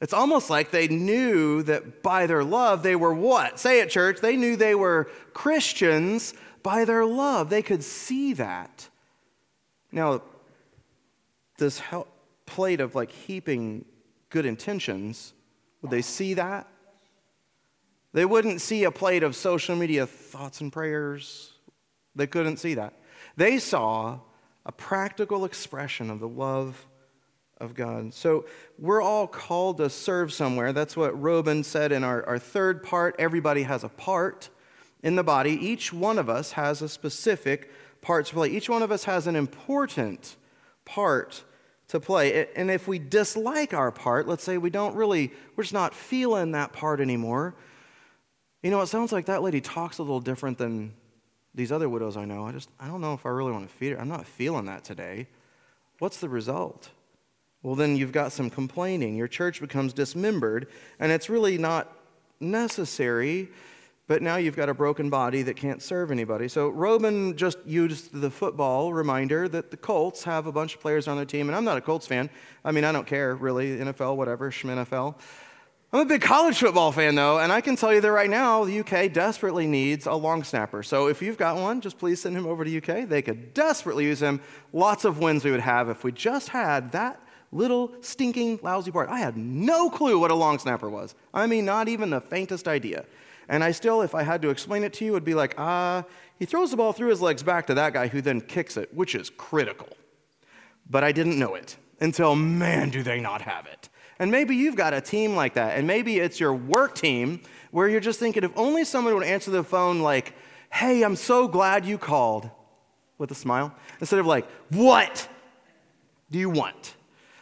It's 0.00 0.12
almost 0.12 0.50
like 0.50 0.70
they 0.70 0.88
knew 0.88 1.62
that 1.64 2.02
by 2.02 2.26
their 2.26 2.44
love, 2.44 2.82
they 2.82 2.96
were 2.96 3.14
what? 3.14 3.58
Say 3.58 3.80
it, 3.80 3.90
church. 3.90 4.20
They 4.20 4.36
knew 4.36 4.56
they 4.56 4.74
were 4.74 5.10
Christians 5.32 6.34
by 6.62 6.84
their 6.84 7.06
love. 7.06 7.48
They 7.48 7.62
could 7.62 7.82
see 7.82 8.34
that. 8.34 8.88
Now, 9.90 10.22
this 11.58 11.78
plate 12.46 12.80
of 12.80 12.94
like 12.94 13.10
heaping 13.10 13.84
good 14.30 14.46
intentions, 14.46 15.32
would 15.82 15.90
they 15.90 16.02
see 16.02 16.34
that? 16.34 16.66
They 18.12 18.24
wouldn't 18.24 18.60
see 18.60 18.84
a 18.84 18.90
plate 18.90 19.22
of 19.22 19.36
social 19.36 19.76
media 19.76 20.06
thoughts 20.06 20.60
and 20.60 20.72
prayers. 20.72 21.52
They 22.14 22.26
couldn't 22.26 22.56
see 22.56 22.74
that. 22.74 22.94
They 23.36 23.58
saw 23.58 24.20
a 24.64 24.72
practical 24.72 25.44
expression 25.44 26.10
of 26.10 26.20
the 26.20 26.28
love 26.28 26.86
of 27.58 27.74
God. 27.74 28.12
So 28.14 28.46
we're 28.78 29.02
all 29.02 29.26
called 29.26 29.78
to 29.78 29.90
serve 29.90 30.32
somewhere. 30.32 30.72
That's 30.72 30.96
what 30.96 31.20
Robin 31.20 31.62
said 31.62 31.92
in 31.92 32.04
our, 32.04 32.26
our 32.26 32.38
third 32.38 32.82
part. 32.82 33.16
Everybody 33.18 33.62
has 33.62 33.84
a 33.84 33.88
part 33.88 34.50
in 35.02 35.16
the 35.16 35.24
body. 35.24 35.52
Each 35.52 35.92
one 35.92 36.18
of 36.18 36.28
us 36.28 36.52
has 36.52 36.82
a 36.82 36.88
specific 36.88 37.70
part 38.00 38.26
to 38.26 38.34
play. 38.34 38.48
Each 38.48 38.68
one 38.68 38.82
of 38.82 38.90
us 38.90 39.04
has 39.04 39.26
an 39.26 39.36
important 39.36 40.36
part 40.84 41.44
to 41.88 42.00
play. 42.00 42.48
And 42.56 42.70
if 42.70 42.88
we 42.88 42.98
dislike 42.98 43.74
our 43.74 43.90
part, 43.90 44.26
let's 44.26 44.42
say 44.42 44.58
we 44.58 44.70
don't 44.70 44.94
really, 44.94 45.32
we're 45.54 45.64
just 45.64 45.74
not 45.74 45.94
feeling 45.94 46.52
that 46.52 46.72
part 46.72 47.00
anymore. 47.00 47.54
You 48.62 48.70
know, 48.70 48.80
it 48.80 48.86
sounds 48.86 49.12
like 49.12 49.26
that 49.26 49.42
lady 49.42 49.60
talks 49.60 49.98
a 49.98 50.02
little 50.02 50.20
different 50.20 50.58
than 50.58 50.94
these 51.54 51.70
other 51.70 51.88
widows 51.88 52.16
I 52.16 52.24
know. 52.24 52.46
I 52.46 52.52
just, 52.52 52.68
I 52.80 52.88
don't 52.88 53.00
know 53.00 53.14
if 53.14 53.24
I 53.24 53.30
really 53.30 53.52
want 53.52 53.68
to 53.68 53.74
feed 53.74 53.92
her. 53.92 54.00
I'm 54.00 54.08
not 54.08 54.26
feeling 54.26 54.66
that 54.66 54.84
today. 54.84 55.28
What's 55.98 56.18
the 56.18 56.28
result? 56.28 56.90
well, 57.66 57.74
then 57.74 57.96
you've 57.96 58.12
got 58.12 58.30
some 58.30 58.48
complaining. 58.48 59.16
Your 59.16 59.26
church 59.26 59.60
becomes 59.60 59.92
dismembered, 59.92 60.68
and 61.00 61.10
it's 61.10 61.28
really 61.28 61.58
not 61.58 61.92
necessary, 62.38 63.48
but 64.06 64.22
now 64.22 64.36
you've 64.36 64.56
got 64.56 64.68
a 64.68 64.74
broken 64.74 65.10
body 65.10 65.42
that 65.42 65.56
can't 65.56 65.82
serve 65.82 66.10
anybody. 66.10 66.48
So 66.48 66.68
Robin 66.68 67.36
just 67.36 67.58
used 67.66 68.12
the 68.12 68.30
football 68.30 68.92
reminder 68.92 69.48
that 69.48 69.70
the 69.70 69.76
Colts 69.76 70.22
have 70.24 70.46
a 70.46 70.52
bunch 70.52 70.74
of 70.74 70.80
players 70.80 71.08
on 71.08 71.16
their 71.16 71.26
team, 71.26 71.48
and 71.48 71.56
I'm 71.56 71.64
not 71.64 71.76
a 71.76 71.80
Colts 71.80 72.06
fan. 72.06 72.30
I 72.64 72.70
mean, 72.72 72.84
I 72.84 72.92
don't 72.92 73.06
care, 73.06 73.34
really, 73.34 73.76
NFL, 73.78 74.16
whatever, 74.16 74.50
NFL. 74.50 75.16
I'm 75.92 76.00
a 76.00 76.04
big 76.04 76.20
college 76.20 76.58
football 76.58 76.92
fan, 76.92 77.14
though, 77.14 77.38
and 77.38 77.52
I 77.52 77.60
can 77.60 77.76
tell 77.76 77.94
you 77.94 78.00
that 78.00 78.10
right 78.10 78.28
now 78.28 78.64
the 78.64 78.80
UK 78.80 79.12
desperately 79.12 79.66
needs 79.66 80.06
a 80.06 80.14
long 80.14 80.44
snapper. 80.44 80.82
So 80.82 81.06
if 81.06 81.22
you've 81.22 81.38
got 81.38 81.56
one, 81.56 81.80
just 81.80 81.98
please 81.98 82.20
send 82.20 82.36
him 82.36 82.46
over 82.46 82.64
to 82.64 82.76
UK. 82.76 83.08
They 83.08 83.22
could 83.22 83.54
desperately 83.54 84.04
use 84.04 84.20
him. 84.20 84.40
Lots 84.72 85.04
of 85.04 85.20
wins 85.20 85.44
we 85.44 85.52
would 85.52 85.60
have 85.60 85.88
if 85.88 86.04
we 86.04 86.12
just 86.12 86.48
had 86.48 86.92
that 86.92 87.22
little 87.52 87.94
stinking 88.00 88.60
lousy 88.62 88.90
part. 88.90 89.08
I 89.08 89.20
had 89.20 89.36
no 89.36 89.88
clue 89.88 90.18
what 90.18 90.30
a 90.30 90.34
long 90.34 90.58
snapper 90.58 90.90
was. 90.90 91.14
I 91.32 91.46
mean, 91.46 91.64
not 91.64 91.88
even 91.88 92.10
the 92.10 92.20
faintest 92.20 92.68
idea. 92.68 93.04
And 93.48 93.62
I 93.62 93.70
still, 93.70 94.02
if 94.02 94.14
I 94.14 94.22
had 94.22 94.42
to 94.42 94.50
explain 94.50 94.82
it 94.82 94.92
to 94.94 95.04
you, 95.04 95.12
would 95.12 95.24
be 95.24 95.34
like, 95.34 95.54
ah, 95.58 95.98
uh, 95.98 96.02
he 96.38 96.44
throws 96.44 96.70
the 96.70 96.76
ball 96.76 96.92
through 96.92 97.08
his 97.08 97.22
legs 97.22 97.42
back 97.42 97.66
to 97.68 97.74
that 97.74 97.92
guy 97.92 98.08
who 98.08 98.20
then 98.20 98.40
kicks 98.40 98.76
it, 98.76 98.92
which 98.92 99.14
is 99.14 99.30
critical. 99.30 99.88
But 100.88 101.04
I 101.04 101.12
didn't 101.12 101.38
know 101.38 101.54
it 101.54 101.76
until, 102.00 102.34
man, 102.36 102.90
do 102.90 103.02
they 103.02 103.20
not 103.20 103.42
have 103.42 103.66
it. 103.66 103.88
And 104.18 104.30
maybe 104.30 104.56
you've 104.56 104.76
got 104.76 104.94
a 104.94 105.00
team 105.00 105.34
like 105.34 105.54
that, 105.54 105.78
and 105.78 105.86
maybe 105.86 106.18
it's 106.18 106.40
your 106.40 106.54
work 106.54 106.94
team 106.94 107.40
where 107.70 107.88
you're 107.88 108.00
just 108.00 108.18
thinking, 108.18 108.44
if 108.44 108.52
only 108.56 108.84
someone 108.84 109.14
would 109.14 109.24
answer 109.24 109.50
the 109.50 109.62
phone 109.62 110.00
like, 110.00 110.34
hey, 110.70 111.02
I'm 111.02 111.16
so 111.16 111.48
glad 111.48 111.84
you 111.84 111.98
called, 111.98 112.50
with 113.18 113.30
a 113.30 113.34
smile, 113.34 113.74
instead 114.00 114.18
of 114.18 114.26
like, 114.26 114.46
what 114.70 115.28
do 116.30 116.38
you 116.38 116.50
want? 116.50 116.96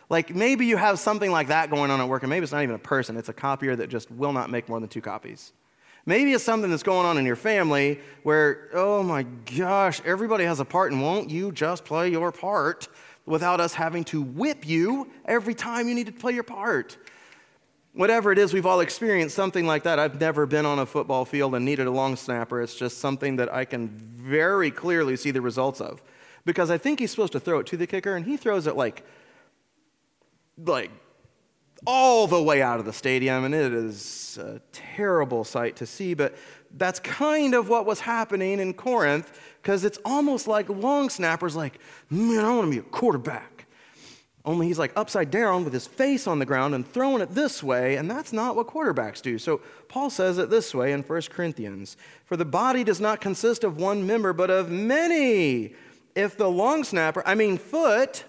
Like 0.08 0.34
maybe 0.34 0.66
you 0.66 0.76
have 0.76 0.98
something 0.98 1.30
like 1.30 1.48
that 1.48 1.70
going 1.70 1.90
on 1.90 2.00
at 2.00 2.08
work, 2.08 2.22
and 2.22 2.30
maybe 2.30 2.44
it's 2.44 2.52
not 2.52 2.62
even 2.62 2.74
a 2.74 2.78
person, 2.78 3.16
it's 3.16 3.28
a 3.28 3.32
copier 3.32 3.74
that 3.76 3.88
just 3.88 4.10
will 4.10 4.32
not 4.32 4.50
make 4.50 4.68
more 4.68 4.80
than 4.80 4.88
two 4.88 5.00
copies. 5.00 5.52
Maybe 6.06 6.32
it's 6.32 6.44
something 6.44 6.70
that's 6.70 6.82
going 6.82 7.06
on 7.06 7.16
in 7.16 7.24
your 7.24 7.36
family 7.36 7.98
where, 8.24 8.68
oh 8.74 9.02
my 9.02 9.22
gosh, 9.56 10.02
everybody 10.04 10.44
has 10.44 10.60
a 10.60 10.64
part, 10.64 10.92
and 10.92 11.00
won't 11.00 11.30
you 11.30 11.50
just 11.50 11.84
play 11.84 12.10
your 12.10 12.30
part 12.30 12.88
without 13.24 13.58
us 13.58 13.72
having 13.72 14.04
to 14.04 14.20
whip 14.20 14.66
you 14.66 15.10
every 15.24 15.54
time 15.54 15.88
you 15.88 15.94
need 15.94 16.06
to 16.06 16.12
play 16.12 16.32
your 16.32 16.42
part? 16.42 16.98
Whatever 17.94 18.32
it 18.32 18.38
is, 18.38 18.52
we've 18.52 18.66
all 18.66 18.80
experienced 18.80 19.34
something 19.34 19.66
like 19.66 19.84
that. 19.84 19.98
I've 19.98 20.20
never 20.20 20.46
been 20.46 20.66
on 20.66 20.80
a 20.80 20.86
football 20.86 21.24
field 21.24 21.54
and 21.54 21.64
needed 21.64 21.86
a 21.86 21.90
long 21.90 22.16
snapper. 22.16 22.60
It's 22.60 22.74
just 22.74 22.98
something 22.98 23.36
that 23.36 23.54
I 23.54 23.64
can 23.64 23.88
very 23.88 24.70
clearly 24.70 25.16
see 25.16 25.30
the 25.30 25.40
results 25.40 25.80
of. 25.80 26.02
Because 26.44 26.70
I 26.70 26.76
think 26.76 26.98
he's 26.98 27.12
supposed 27.12 27.32
to 27.32 27.40
throw 27.40 27.60
it 27.60 27.66
to 27.68 27.76
the 27.76 27.86
kicker, 27.86 28.16
and 28.16 28.26
he 28.26 28.36
throws 28.36 28.66
it 28.66 28.76
like, 28.76 29.04
like 30.58 30.90
all 31.86 32.26
the 32.26 32.42
way 32.42 32.62
out 32.62 32.78
of 32.78 32.84
the 32.84 32.92
stadium, 32.92 33.44
and 33.44 33.54
it 33.54 33.72
is 33.72 34.38
a 34.40 34.60
terrible 34.72 35.44
sight 35.44 35.76
to 35.76 35.86
see. 35.86 36.14
But 36.14 36.34
that's 36.76 37.00
kind 37.00 37.54
of 37.54 37.68
what 37.68 37.86
was 37.86 38.00
happening 38.00 38.60
in 38.60 38.74
Corinth, 38.74 39.38
because 39.62 39.84
it's 39.84 39.98
almost 40.04 40.48
like 40.48 40.68
long 40.68 41.10
snappers, 41.10 41.54
like, 41.54 41.78
man, 42.10 42.44
I 42.44 42.54
want 42.54 42.66
to 42.66 42.70
be 42.70 42.78
a 42.78 42.90
quarterback. 42.90 43.66
Only 44.46 44.66
he's 44.66 44.78
like 44.78 44.92
upside 44.94 45.30
down 45.30 45.64
with 45.64 45.72
his 45.72 45.86
face 45.86 46.26
on 46.26 46.38
the 46.38 46.44
ground 46.44 46.74
and 46.74 46.86
throwing 46.86 47.22
it 47.22 47.30
this 47.30 47.62
way, 47.62 47.96
and 47.96 48.10
that's 48.10 48.30
not 48.32 48.56
what 48.56 48.66
quarterbacks 48.66 49.22
do. 49.22 49.38
So 49.38 49.62
Paul 49.88 50.10
says 50.10 50.36
it 50.36 50.50
this 50.50 50.74
way 50.74 50.92
in 50.92 51.02
1 51.02 51.22
Corinthians 51.30 51.96
For 52.26 52.36
the 52.36 52.44
body 52.44 52.84
does 52.84 53.00
not 53.00 53.22
consist 53.22 53.64
of 53.64 53.78
one 53.78 54.06
member, 54.06 54.34
but 54.34 54.50
of 54.50 54.70
many. 54.70 55.74
If 56.14 56.36
the 56.36 56.48
long 56.48 56.84
snapper, 56.84 57.22
I 57.26 57.34
mean 57.34 57.56
foot, 57.56 58.24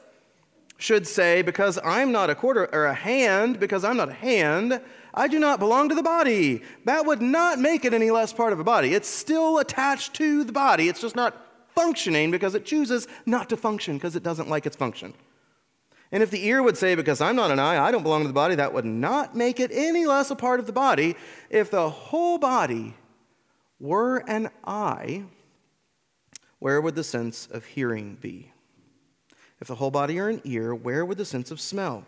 should 0.77 1.07
say, 1.07 1.41
Because 1.41 1.79
I'm 1.83 2.11
not 2.11 2.29
a 2.29 2.35
quarter 2.35 2.69
or 2.73 2.85
a 2.85 2.93
hand, 2.93 3.59
because 3.59 3.83
I'm 3.83 3.97
not 3.97 4.09
a 4.09 4.13
hand, 4.13 4.81
I 5.13 5.27
do 5.27 5.39
not 5.39 5.59
belong 5.59 5.89
to 5.89 5.95
the 5.95 6.03
body. 6.03 6.61
That 6.83 7.05
would 7.05 7.21
not 7.21 7.59
make 7.59 7.85
it 7.85 7.93
any 7.93 8.11
less 8.11 8.33
part 8.33 8.53
of 8.53 8.59
a 8.59 8.63
body. 8.63 8.93
It's 8.93 9.07
still 9.07 9.59
attached 9.59 10.13
to 10.15 10.43
the 10.43 10.51
body. 10.51 10.89
It's 10.89 11.01
just 11.01 11.15
not 11.15 11.41
functioning 11.73 12.31
because 12.31 12.55
it 12.55 12.65
chooses 12.65 13.07
not 13.25 13.49
to 13.49 13.57
function 13.57 13.97
because 13.97 14.15
it 14.15 14.23
doesn't 14.23 14.49
like 14.49 14.65
its 14.65 14.75
function. 14.75 15.13
And 16.11 16.21
if 16.21 16.31
the 16.31 16.45
ear 16.45 16.61
would 16.61 16.77
say, 16.77 16.95
Because 16.95 17.21
I'm 17.21 17.35
not 17.35 17.51
an 17.51 17.59
eye, 17.59 17.81
I 17.81 17.91
don't 17.91 18.03
belong 18.03 18.21
to 18.23 18.27
the 18.27 18.33
body, 18.33 18.55
that 18.55 18.73
would 18.73 18.85
not 18.85 19.35
make 19.35 19.59
it 19.59 19.71
any 19.73 20.05
less 20.05 20.31
a 20.31 20.35
part 20.35 20.59
of 20.59 20.65
the 20.67 20.73
body. 20.73 21.15
If 21.49 21.71
the 21.71 21.89
whole 21.89 22.37
body 22.37 22.95
were 23.79 24.17
an 24.27 24.49
eye, 24.65 25.23
where 26.59 26.81
would 26.81 26.95
the 26.95 27.03
sense 27.03 27.47
of 27.47 27.65
hearing 27.65 28.17
be? 28.19 28.51
If 29.61 29.67
the 29.67 29.75
whole 29.75 29.91
body 29.91 30.19
are 30.19 30.29
an 30.29 30.41
ear, 30.43 30.75
where 30.75 31.05
would 31.05 31.17
the 31.17 31.25
sense 31.25 31.51
of 31.51 31.61
smell? 31.61 32.05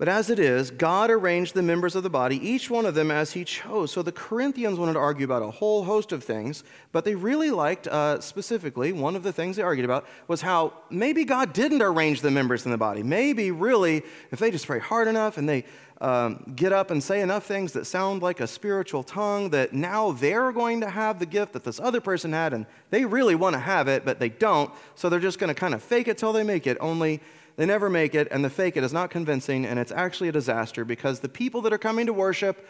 But 0.00 0.08
as 0.08 0.30
it 0.30 0.38
is, 0.38 0.70
God 0.70 1.10
arranged 1.10 1.52
the 1.52 1.60
members 1.60 1.94
of 1.94 2.02
the 2.02 2.08
body, 2.08 2.36
each 2.36 2.70
one 2.70 2.86
of 2.86 2.94
them 2.94 3.10
as 3.10 3.32
he 3.32 3.44
chose. 3.44 3.92
So 3.92 4.00
the 4.00 4.10
Corinthians 4.10 4.78
wanted 4.78 4.94
to 4.94 4.98
argue 4.98 5.26
about 5.26 5.42
a 5.42 5.50
whole 5.50 5.84
host 5.84 6.12
of 6.12 6.24
things, 6.24 6.64
but 6.90 7.04
they 7.04 7.14
really 7.14 7.50
liked, 7.50 7.86
uh, 7.86 8.18
specifically, 8.18 8.92
one 8.92 9.14
of 9.14 9.22
the 9.22 9.32
things 9.32 9.56
they 9.56 9.62
argued 9.62 9.84
about 9.84 10.08
was 10.26 10.40
how 10.40 10.72
maybe 10.88 11.26
God 11.26 11.52
didn't 11.52 11.82
arrange 11.82 12.22
the 12.22 12.30
members 12.30 12.64
in 12.64 12.70
the 12.70 12.78
body. 12.78 13.02
Maybe, 13.02 13.50
really, 13.50 14.02
if 14.30 14.38
they 14.38 14.50
just 14.50 14.66
pray 14.66 14.78
hard 14.78 15.06
enough 15.06 15.36
and 15.36 15.46
they 15.46 15.66
um, 16.00 16.52
get 16.56 16.72
up 16.72 16.90
and 16.90 17.02
say 17.02 17.20
enough 17.20 17.44
things 17.44 17.72
that 17.72 17.86
sound 17.86 18.22
like 18.22 18.40
a 18.40 18.46
spiritual 18.46 19.02
tongue, 19.02 19.50
that 19.50 19.72
now 19.72 20.12
they're 20.12 20.52
going 20.52 20.80
to 20.80 20.88
have 20.88 21.18
the 21.18 21.26
gift 21.26 21.52
that 21.52 21.64
this 21.64 21.78
other 21.78 22.00
person 22.00 22.32
had, 22.32 22.52
and 22.52 22.66
they 22.90 23.04
really 23.04 23.34
want 23.34 23.54
to 23.54 23.60
have 23.60 23.86
it, 23.88 24.04
but 24.04 24.18
they 24.18 24.30
don't. 24.30 24.72
So 24.94 25.08
they're 25.08 25.20
just 25.20 25.38
going 25.38 25.48
to 25.48 25.54
kind 25.54 25.74
of 25.74 25.82
fake 25.82 26.08
it 26.08 26.16
till 26.16 26.32
they 26.32 26.42
make 26.42 26.66
it. 26.66 26.78
Only 26.80 27.20
they 27.56 27.66
never 27.66 27.90
make 27.90 28.14
it, 28.14 28.28
and 28.30 28.44
the 28.44 28.50
fake 28.50 28.76
it 28.76 28.84
is 28.84 28.92
not 28.92 29.10
convincing, 29.10 29.66
and 29.66 29.78
it's 29.78 29.92
actually 29.92 30.28
a 30.28 30.32
disaster 30.32 30.84
because 30.84 31.20
the 31.20 31.28
people 31.28 31.60
that 31.62 31.72
are 31.72 31.78
coming 31.78 32.06
to 32.06 32.12
worship 32.12 32.66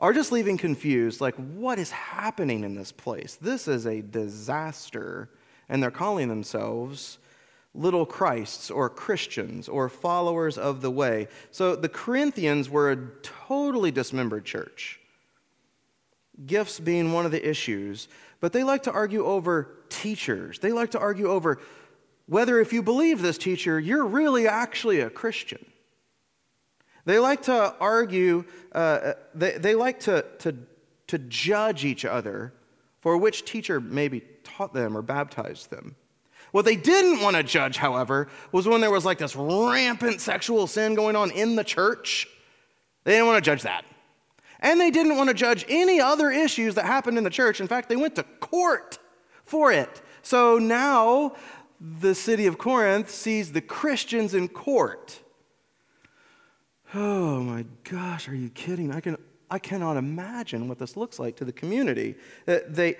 are 0.00 0.12
just 0.12 0.30
leaving 0.30 0.56
confused. 0.56 1.20
Like, 1.20 1.34
what 1.34 1.78
is 1.78 1.90
happening 1.90 2.62
in 2.62 2.74
this 2.76 2.92
place? 2.92 3.36
This 3.40 3.66
is 3.66 3.86
a 3.86 4.00
disaster. 4.02 5.30
And 5.68 5.82
they're 5.82 5.90
calling 5.90 6.28
themselves 6.28 7.18
little 7.78 8.04
Christs 8.04 8.70
or 8.70 8.90
Christians 8.90 9.68
or 9.68 9.88
followers 9.88 10.58
of 10.58 10.82
the 10.82 10.90
way. 10.90 11.28
So 11.52 11.76
the 11.76 11.88
Corinthians 11.88 12.68
were 12.68 12.90
a 12.90 12.96
totally 13.22 13.90
dismembered 13.92 14.44
church, 14.44 14.98
gifts 16.44 16.80
being 16.80 17.12
one 17.12 17.24
of 17.24 17.32
the 17.32 17.48
issues. 17.48 18.08
But 18.40 18.52
they 18.52 18.64
like 18.64 18.82
to 18.84 18.92
argue 18.92 19.24
over 19.24 19.76
teachers, 19.88 20.58
they 20.58 20.72
like 20.72 20.90
to 20.90 20.98
argue 20.98 21.28
over 21.28 21.60
whether, 22.26 22.60
if 22.60 22.74
you 22.74 22.82
believe 22.82 23.22
this 23.22 23.38
teacher, 23.38 23.80
you're 23.80 24.04
really 24.04 24.46
actually 24.46 25.00
a 25.00 25.08
Christian. 25.08 25.64
They 27.06 27.18
like 27.18 27.42
to 27.44 27.74
argue, 27.80 28.44
uh, 28.72 29.14
they, 29.34 29.52
they 29.52 29.74
like 29.74 30.00
to, 30.00 30.26
to, 30.40 30.54
to 31.06 31.18
judge 31.18 31.86
each 31.86 32.04
other 32.04 32.52
for 33.00 33.16
which 33.16 33.46
teacher 33.46 33.80
maybe 33.80 34.22
taught 34.44 34.74
them 34.74 34.94
or 34.94 35.00
baptized 35.00 35.70
them. 35.70 35.96
What 36.52 36.64
they 36.64 36.76
didn't 36.76 37.20
want 37.20 37.36
to 37.36 37.42
judge, 37.42 37.76
however, 37.76 38.28
was 38.52 38.66
when 38.66 38.80
there 38.80 38.90
was 38.90 39.04
like 39.04 39.18
this 39.18 39.36
rampant 39.36 40.20
sexual 40.20 40.66
sin 40.66 40.94
going 40.94 41.16
on 41.16 41.30
in 41.30 41.56
the 41.56 41.64
church. 41.64 42.26
They 43.04 43.12
didn't 43.12 43.26
want 43.26 43.42
to 43.44 43.50
judge 43.50 43.62
that. 43.62 43.84
And 44.60 44.80
they 44.80 44.90
didn't 44.90 45.16
want 45.16 45.28
to 45.28 45.34
judge 45.34 45.64
any 45.68 46.00
other 46.00 46.30
issues 46.30 46.74
that 46.74 46.84
happened 46.84 47.16
in 47.16 47.24
the 47.24 47.30
church. 47.30 47.60
In 47.60 47.68
fact, 47.68 47.88
they 47.88 47.96
went 47.96 48.16
to 48.16 48.22
court 48.22 48.98
for 49.44 49.70
it. 49.70 50.02
So 50.22 50.58
now 50.58 51.34
the 51.80 52.14
city 52.14 52.46
of 52.46 52.58
Corinth 52.58 53.10
sees 53.10 53.52
the 53.52 53.60
Christians 53.60 54.34
in 54.34 54.48
court. 54.48 55.20
Oh 56.94 57.40
my 57.40 57.66
gosh, 57.84 58.28
are 58.28 58.34
you 58.34 58.48
kidding? 58.50 58.92
I, 58.92 59.00
can, 59.00 59.16
I 59.50 59.58
cannot 59.58 59.96
imagine 59.96 60.68
what 60.68 60.78
this 60.78 60.96
looks 60.96 61.18
like 61.18 61.36
to 61.36 61.44
the 61.44 61.52
community. 61.52 62.16
Uh, 62.46 62.58
they, 62.66 62.96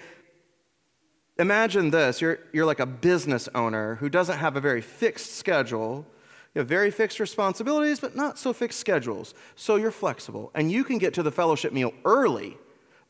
imagine 1.38 1.90
this 1.90 2.20
you're, 2.20 2.38
you're 2.52 2.66
like 2.66 2.80
a 2.80 2.86
business 2.86 3.48
owner 3.54 3.96
who 3.96 4.08
doesn't 4.08 4.38
have 4.38 4.56
a 4.56 4.60
very 4.60 4.80
fixed 4.80 5.36
schedule. 5.36 6.06
You 6.54 6.60
have 6.60 6.68
very 6.68 6.90
fixed 6.90 7.20
responsibilities, 7.20 8.00
but 8.00 8.16
not 8.16 8.38
so 8.38 8.52
fixed 8.52 8.80
schedules. 8.80 9.34
So 9.54 9.76
you're 9.76 9.90
flexible, 9.90 10.50
and 10.54 10.72
you 10.72 10.82
can 10.82 10.98
get 10.98 11.14
to 11.14 11.22
the 11.22 11.30
fellowship 11.30 11.72
meal 11.72 11.92
early 12.04 12.56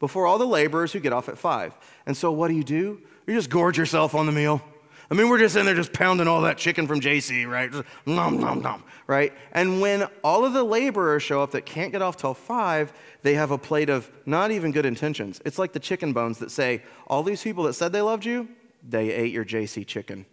before 0.00 0.26
all 0.26 0.38
the 0.38 0.46
laborers 0.46 0.92
who 0.92 1.00
get 1.00 1.12
off 1.12 1.28
at 1.28 1.38
five. 1.38 1.74
And 2.06 2.16
so 2.16 2.30
what 2.32 2.48
do 2.48 2.54
you 2.54 2.64
do? 2.64 3.00
You 3.26 3.34
just 3.34 3.50
gorge 3.50 3.78
yourself 3.78 4.14
on 4.14 4.26
the 4.26 4.32
meal. 4.32 4.62
I 5.10 5.14
mean, 5.14 5.30
we're 5.30 5.38
just 5.38 5.56
in 5.56 5.64
there 5.64 5.74
just 5.74 5.92
pounding 5.92 6.28
all 6.28 6.42
that 6.42 6.58
chicken 6.58 6.86
from 6.86 7.00
JC, 7.00 7.48
right? 7.48 7.72
Just 7.72 7.84
nom, 8.04 8.38
nom, 8.38 8.60
nom, 8.60 8.84
right? 9.06 9.32
And 9.52 9.80
when 9.80 10.06
all 10.22 10.44
of 10.44 10.52
the 10.52 10.62
laborers 10.62 11.22
show 11.22 11.42
up 11.42 11.52
that 11.52 11.64
can't 11.64 11.92
get 11.92 12.02
off 12.02 12.18
till 12.18 12.34
five, 12.34 12.92
they 13.22 13.34
have 13.34 13.50
a 13.50 13.56
plate 13.56 13.88
of 13.88 14.10
not 14.26 14.50
even 14.50 14.70
good 14.70 14.84
intentions. 14.84 15.40
It's 15.46 15.58
like 15.58 15.72
the 15.72 15.80
chicken 15.80 16.12
bones 16.12 16.38
that 16.40 16.50
say, 16.50 16.82
all 17.06 17.22
these 17.22 17.42
people 17.42 17.64
that 17.64 17.72
said 17.72 17.92
they 17.92 18.02
loved 18.02 18.26
you, 18.26 18.48
they 18.86 19.10
ate 19.10 19.32
your 19.32 19.46
JC 19.46 19.86
chicken. 19.86 20.26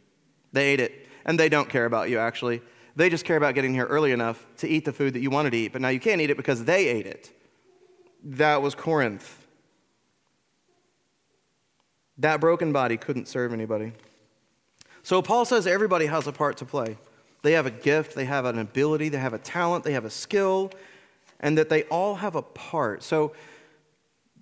They 0.52 0.68
ate 0.68 0.82
it. 0.82 1.08
And 1.26 1.40
they 1.40 1.48
don't 1.48 1.70
care 1.70 1.86
about 1.86 2.10
you, 2.10 2.20
actually. 2.20 2.62
They 2.98 3.10
just 3.10 3.24
care 3.24 3.38
about 3.38 3.56
getting 3.56 3.74
here 3.74 3.86
early 3.86 4.12
enough 4.12 4.46
to 4.58 4.68
eat 4.68 4.84
the 4.84 4.94
food 4.94 5.14
that 5.14 5.22
you 5.22 5.30
wanted 5.30 5.52
to 5.52 5.58
eat, 5.58 5.72
but 5.74 5.82
now 5.82 5.90
you 5.90 6.00
can't 6.02 6.20
eat 6.20 6.30
it 6.30 6.38
because 6.38 6.66
they 6.66 6.88
ate 6.88 7.08
it. 7.08 7.32
That 8.24 8.62
was 8.62 8.76
Corinth. 8.76 9.46
That 12.18 12.40
broken 12.42 12.74
body 12.74 12.98
couldn't 12.98 13.28
serve 13.28 13.54
anybody. 13.54 13.94
So 15.06 15.22
Paul 15.22 15.46
says 15.46 15.68
everybody 15.68 16.08
has 16.08 16.26
a 16.26 16.32
part 16.32 16.58
to 16.58 16.66
play. 16.66 16.98
They 17.44 17.52
have 17.52 17.68
a 17.68 17.72
gift, 17.72 18.16
they 18.16 18.26
have 18.26 18.46
an 18.46 18.58
ability, 18.58 19.10
they 19.10 19.20
have 19.20 19.34
a 19.34 19.38
talent, 19.38 19.84
they 19.84 19.94
have 19.94 20.04
a 20.04 20.10
skill, 20.10 20.72
and 21.40 21.56
that 21.60 21.70
they 21.70 21.84
all 21.84 22.16
have 22.16 22.34
a 22.34 22.42
part. 22.42 23.04
So 23.04 23.34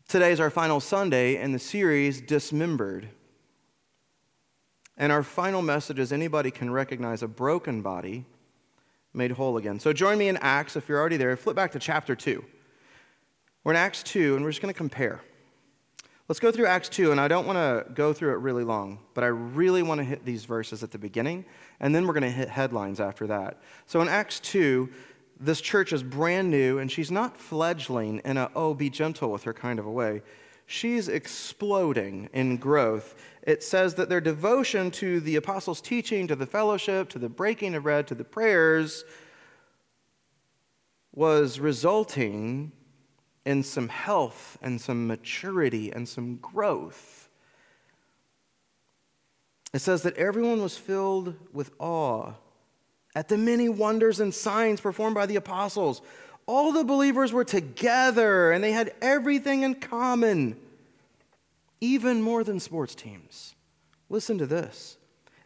today 0.08 0.32
is 0.32 0.39
our 0.39 0.49
final 0.49 0.80
Sunday 0.80 1.36
in 1.36 1.52
the 1.52 1.60
series, 1.60 2.21
Dismembered. 2.21 3.10
And 4.95 5.12
our 5.12 5.21
final 5.21 5.62
message 5.62 5.99
is 5.99 6.13
anybody 6.13 6.49
can 6.49 6.71
recognize 6.71 7.21
a 7.21 7.28
broken 7.28 7.82
body 7.82 8.23
made 9.13 9.32
whole 9.32 9.58
again. 9.58 9.82
So 9.82 9.91
join 9.91 10.17
me 10.17 10.30
in 10.30 10.38
Acts 10.38 10.78
if 10.78 10.88
you're 10.88 10.97
already 10.97 11.17
there. 11.17 11.36
Flip 11.36 11.58
back 11.58 11.73
to 11.73 11.80
chapter 11.80 12.15
2. 12.15 12.41
We're 13.65 13.73
in 13.73 13.78
Acts 13.78 14.02
2, 14.04 14.38
and 14.38 14.45
we're 14.45 14.52
just 14.52 14.62
going 14.62 14.73
to 14.73 14.78
compare. 14.78 15.19
Let's 16.29 16.39
go 16.39 16.53
through 16.53 16.67
Acts 16.67 16.88
2, 16.88 17.12
and 17.12 17.19
I 17.19 17.27
don't 17.27 17.45
want 17.45 17.57
to 17.57 17.91
go 17.93 18.13
through 18.13 18.31
it 18.31 18.38
really 18.38 18.63
long, 18.63 18.99
but 19.13 19.25
I 19.25 19.27
really 19.27 19.83
want 19.83 19.99
to 19.99 20.05
hit 20.05 20.23
these 20.23 20.45
verses 20.45 20.81
at 20.81 20.89
the 20.89 20.97
beginning, 20.97 21.43
and 21.81 21.93
then 21.93 22.07
we're 22.07 22.13
going 22.13 22.23
to 22.23 22.29
hit 22.29 22.47
headlines 22.47 23.01
after 23.01 23.27
that. 23.27 23.62
So 23.88 23.99
in 24.01 24.07
Acts 24.07 24.39
2, 24.39 24.89
this 25.41 25.59
church 25.59 25.91
is 25.91 26.01
brand 26.01 26.49
new, 26.49 26.79
and 26.79 26.89
she's 26.89 27.12
not 27.12 27.38
fledgling 27.38 28.21
in 28.23 28.38
a, 28.38 28.49
oh, 28.55 28.73
be 28.73 28.89
gentle 28.89 29.31
with 29.31 29.43
her 29.43 29.53
kind 29.53 29.79
of 29.79 29.86
a 29.86 29.91
way. 29.91 30.21
She's 30.65 31.09
exploding 31.09 32.29
in 32.31 32.55
growth. 32.55 33.15
It 33.41 33.62
says 33.62 33.95
that 33.95 34.07
their 34.07 34.21
devotion 34.21 34.91
to 34.91 35.19
the 35.19 35.36
apostles' 35.36 35.81
teaching, 35.81 36.27
to 36.27 36.38
the 36.38 36.45
fellowship, 36.45 37.09
to 37.09 37.19
the 37.19 37.27
breaking 37.27 37.75
of 37.75 37.83
bread, 37.83 38.07
to 38.07 38.15
the 38.15 38.23
prayers, 38.23 39.03
was 41.12 41.59
resulting 41.59 42.71
in 43.45 43.63
some 43.63 43.89
health 43.89 44.58
and 44.62 44.79
some 44.79 45.08
maturity 45.08 45.91
and 45.91 46.08
some 46.08 46.38
growth. 46.38 47.29
It 49.73 49.79
says 49.79 50.03
that 50.03 50.15
everyone 50.17 50.62
was 50.62 50.77
filled 50.77 51.36
with 51.51 51.71
awe 51.79 52.34
at 53.15 53.27
the 53.27 53.38
many 53.38 53.69
wonders 53.69 54.19
and 54.19 54.34
signs 54.34 54.79
performed 54.79 55.15
by 55.15 55.25
the 55.25 55.36
apostles. 55.36 56.01
All 56.45 56.71
the 56.71 56.84
believers 56.84 57.32
were 57.32 57.43
together 57.43 58.51
and 58.51 58.63
they 58.63 58.71
had 58.71 58.93
everything 59.01 59.63
in 59.63 59.75
common, 59.75 60.58
even 61.82 62.21
more 62.21 62.43
than 62.43 62.60
sports 62.60 62.95
teams. 62.95 63.56
Listen 64.10 64.38
to 64.38 64.45
this. 64.45 64.97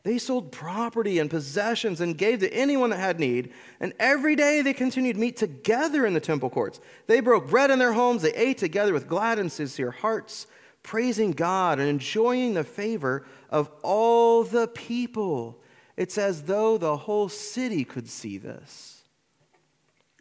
They 0.04 0.18
sold 0.18 0.52
property 0.52 1.20
and 1.20 1.30
possessions 1.30 2.00
and 2.00 2.18
gave 2.18 2.40
to 2.40 2.54
anyone 2.54 2.92
that 2.92 3.00
had 3.00 3.20
need. 3.20 3.52
And 3.80 3.94
every 4.00 4.36
day 4.36 4.62
they 4.62 4.74
continued 4.74 5.16
to 5.16 5.20
meet 5.20 5.38
together 5.38 6.06
in 6.06 6.14
the 6.14 6.20
temple 6.20 6.50
courts. 6.50 6.80
They 7.08 7.20
broke 7.20 7.50
bread 7.50 7.72
in 7.72 7.80
their 7.80 7.94
homes. 7.94 8.22
They 8.22 8.34
ate 8.34 8.58
together 8.58 8.94
with 8.94 9.08
glad 9.08 9.38
and 9.40 9.52
sincere 9.52 9.92
hearts, 9.92 10.48
praising 10.82 11.32
God 11.32 11.80
and 11.80 11.90
enjoying 11.90 12.54
the 12.54 12.64
favor 12.64 13.26
of 13.50 13.70
all 13.82 14.44
the 14.44 14.68
people. 14.68 15.62
It's 15.98 16.18
as 16.18 16.44
though 16.44 16.78
the 16.78 16.96
whole 16.96 17.28
city 17.28 17.84
could 17.84 18.08
see 18.08 18.38
this. 18.38 19.04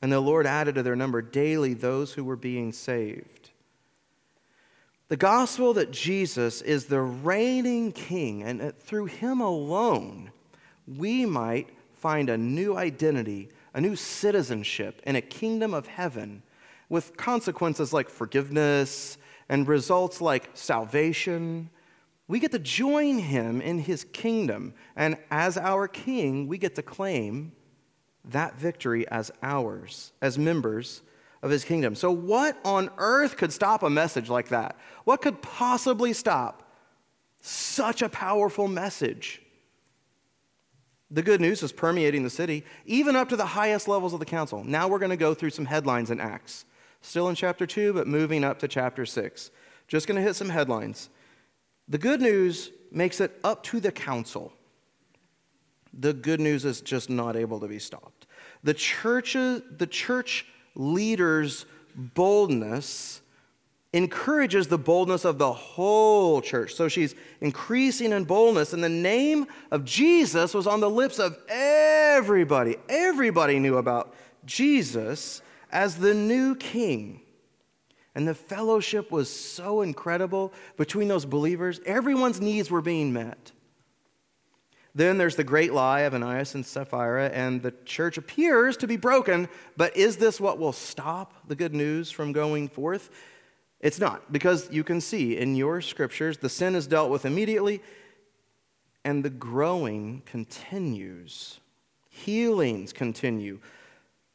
And 0.02 0.10
the 0.10 0.20
Lord 0.20 0.46
added 0.46 0.74
to 0.76 0.82
their 0.82 0.96
number 0.96 1.22
daily 1.22 1.74
those 1.74 2.14
who 2.14 2.24
were 2.24 2.36
being 2.36 2.72
saved. 2.72 3.50
The 5.08 5.16
gospel 5.16 5.72
that 5.74 5.92
Jesus 5.92 6.62
is 6.62 6.86
the 6.86 7.00
reigning 7.00 7.92
king, 7.92 8.42
and 8.42 8.76
through 8.80 9.06
him 9.06 9.40
alone, 9.40 10.32
we 10.84 11.24
might 11.24 11.68
find 11.94 12.28
a 12.28 12.36
new 12.36 12.76
identity, 12.76 13.50
a 13.72 13.80
new 13.80 13.94
citizenship 13.94 15.00
in 15.06 15.14
a 15.14 15.20
kingdom 15.20 15.74
of 15.74 15.86
heaven 15.86 16.42
with 16.88 17.16
consequences 17.16 17.92
like 17.92 18.10
forgiveness 18.10 19.16
and 19.48 19.68
results 19.68 20.20
like 20.20 20.50
salvation. 20.54 21.70
We 22.26 22.40
get 22.40 22.50
to 22.50 22.58
join 22.58 23.18
him 23.18 23.60
in 23.60 23.78
his 23.78 24.02
kingdom, 24.02 24.74
and 24.96 25.18
as 25.30 25.56
our 25.56 25.86
king, 25.86 26.48
we 26.48 26.58
get 26.58 26.74
to 26.74 26.82
claim 26.82 27.52
that 28.24 28.58
victory 28.58 29.06
as 29.06 29.30
ours, 29.40 30.12
as 30.20 30.36
members 30.36 31.02
of 31.46 31.50
his 31.52 31.64
kingdom. 31.64 31.94
So, 31.94 32.11
what 32.11 32.59
on 32.64 32.90
earth 32.98 33.37
could 33.37 33.52
stop 33.52 33.82
a 33.82 33.88
message 33.88 34.28
like 34.28 34.48
that? 34.48 34.76
What 35.04 35.22
could 35.22 35.40
possibly 35.40 36.12
stop 36.12 36.68
such 37.40 38.02
a 38.02 38.09
powerful 38.09 38.68
message? 38.68 39.40
The 41.09 41.22
good 41.22 41.40
news 41.40 41.62
is 41.62 41.70
permeating 41.70 42.24
the 42.24 42.30
city, 42.30 42.64
even 42.85 43.14
up 43.14 43.28
to 43.28 43.37
the 43.37 43.46
highest 43.46 43.87
levels 43.87 44.12
of 44.12 44.18
the 44.18 44.26
council. 44.26 44.64
Now 44.64 44.88
we're 44.88 44.98
going 44.98 45.11
to 45.11 45.16
go 45.16 45.35
through 45.35 45.50
some 45.50 45.66
headlines 45.66 46.11
in 46.11 46.20
Acts. 46.20 46.64
Still 47.00 47.28
in 47.28 47.37
chapter 47.37 47.64
2, 47.64 47.92
but 47.92 48.09
moving 48.09 48.42
up 48.42 48.59
to 48.59 48.68
chapter 48.68 49.06
6. 49.06 49.52
Just 49.87 50.09
going 50.09 50.16
to 50.16 50.22
hit 50.22 50.35
some 50.35 50.48
headlines. 50.48 51.11
The 51.88 51.98
good 51.98 52.20
news 52.20 52.72
makes 52.90 53.20
it 53.20 53.38
up 53.44 53.62
to 53.64 53.78
the 53.78 53.92
council. 53.92 54.52
The 55.96 56.12
good 56.12 56.40
news 56.40 56.64
is 56.64 56.80
just 56.80 57.09
not 57.09 57.37
able 57.37 57.61
to 57.61 57.68
be 57.68 57.78
stopped. 57.78 58.26
The 58.64 58.74
church, 58.74 59.35
the 59.35 59.88
church 59.88 60.46
leader's 60.76 61.66
boldness 61.94 63.20
encourages 63.92 64.68
the 64.68 64.78
boldness 64.78 65.24
of 65.24 65.38
the 65.38 65.52
whole 65.52 66.42
church. 66.42 66.74
So 66.74 66.88
she's 66.88 67.14
increasing 67.40 68.12
in 68.12 68.24
boldness, 68.24 68.72
and 68.72 68.84
the 68.84 68.88
name 68.88 69.46
of 69.70 69.84
Jesus 69.84 70.52
was 70.52 70.66
on 70.66 70.80
the 70.80 70.90
lips 70.90 71.18
of 71.18 71.36
everybody. 71.48 72.76
Everybody 72.88 73.58
knew 73.58 73.78
about 73.78 74.14
Jesus 74.44 75.40
as 75.72 75.96
the 75.96 76.14
new 76.14 76.54
king. 76.54 77.22
And 78.14 78.26
the 78.26 78.34
fellowship 78.34 79.10
was 79.10 79.28
so 79.30 79.82
incredible 79.82 80.52
between 80.76 81.08
those 81.08 81.26
believers. 81.26 81.80
Everyone's 81.84 82.40
needs 82.40 82.70
were 82.70 82.80
being 82.80 83.12
met. 83.12 83.52
Then 84.96 85.18
there's 85.18 85.37
the 85.37 85.44
great 85.44 85.74
lie 85.74 86.00
of 86.00 86.14
Ananias 86.14 86.54
and 86.54 86.64
Sapphira, 86.64 87.26
and 87.28 87.61
the 87.61 87.74
church 87.85 88.16
appears 88.16 88.78
to 88.78 88.87
be 88.87 88.96
broken, 88.96 89.46
but 89.76 89.94
is 89.94 90.16
this 90.16 90.40
what 90.40 90.59
will 90.59 90.72
stop 90.72 91.35
the 91.46 91.54
good 91.54 91.74
news 91.74 92.11
from 92.11 92.32
going 92.32 92.66
forth? 92.66 93.11
It's 93.78 94.00
not, 94.00 94.32
because 94.32 94.70
you 94.72 94.82
can 94.82 95.02
see 95.02 95.37
in 95.37 95.54
your 95.54 95.82
scriptures 95.82 96.38
the 96.38 96.48
sin 96.48 96.74
is 96.74 96.87
dealt 96.87 97.11
with 97.11 97.26
immediately, 97.26 97.82
and 99.04 99.22
the 99.22 99.28
growing 99.28 100.22
continues. 100.24 101.61
Healings 102.09 102.94
continue. 102.94 103.61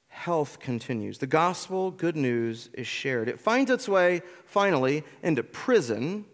Health 0.09 0.59
continues. 0.59 1.17
The 1.17 1.25
gospel, 1.25 1.89
good 1.89 2.15
news, 2.15 2.69
is 2.73 2.85
shared. 2.85 3.29
It 3.29 3.39
finds 3.39 3.71
its 3.71 3.89
way, 3.89 4.21
finally, 4.45 5.03
into 5.23 5.41
prison. 5.41 6.25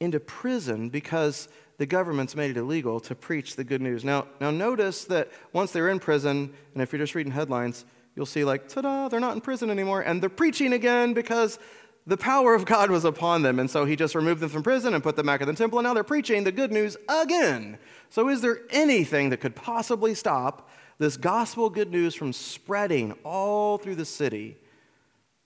Into 0.00 0.18
prison 0.18 0.88
because 0.88 1.50
the 1.80 1.86
government's 1.86 2.36
made 2.36 2.50
it 2.50 2.58
illegal 2.58 3.00
to 3.00 3.14
preach 3.14 3.56
the 3.56 3.64
good 3.64 3.80
news. 3.80 4.04
Now, 4.04 4.26
now 4.38 4.50
notice 4.50 5.06
that 5.06 5.30
once 5.54 5.72
they're 5.72 5.88
in 5.88 5.98
prison, 5.98 6.52
and 6.74 6.82
if 6.82 6.92
you're 6.92 6.98
just 6.98 7.14
reading 7.14 7.32
headlines, 7.32 7.86
you'll 8.14 8.26
see 8.26 8.44
like, 8.44 8.68
ta-da, 8.68 9.08
they're 9.08 9.18
not 9.18 9.32
in 9.32 9.40
prison 9.40 9.70
anymore, 9.70 10.02
and 10.02 10.20
they're 10.20 10.28
preaching 10.28 10.74
again 10.74 11.14
because 11.14 11.58
the 12.06 12.18
power 12.18 12.54
of 12.54 12.66
God 12.66 12.90
was 12.90 13.06
upon 13.06 13.40
them. 13.40 13.58
And 13.58 13.70
so 13.70 13.86
he 13.86 13.96
just 13.96 14.14
removed 14.14 14.42
them 14.42 14.50
from 14.50 14.62
prison 14.62 14.92
and 14.92 15.02
put 15.02 15.16
them 15.16 15.24
back 15.24 15.40
in 15.40 15.46
the 15.46 15.54
temple, 15.54 15.78
and 15.78 15.86
now 15.86 15.94
they're 15.94 16.04
preaching 16.04 16.44
the 16.44 16.52
good 16.52 16.70
news 16.70 16.98
again. 17.08 17.78
So 18.10 18.28
is 18.28 18.42
there 18.42 18.60
anything 18.68 19.30
that 19.30 19.38
could 19.38 19.56
possibly 19.56 20.14
stop 20.14 20.68
this 20.98 21.16
gospel 21.16 21.70
good 21.70 21.90
news 21.90 22.14
from 22.14 22.34
spreading 22.34 23.12
all 23.24 23.78
through 23.78 23.94
the 23.94 24.04
city? 24.04 24.58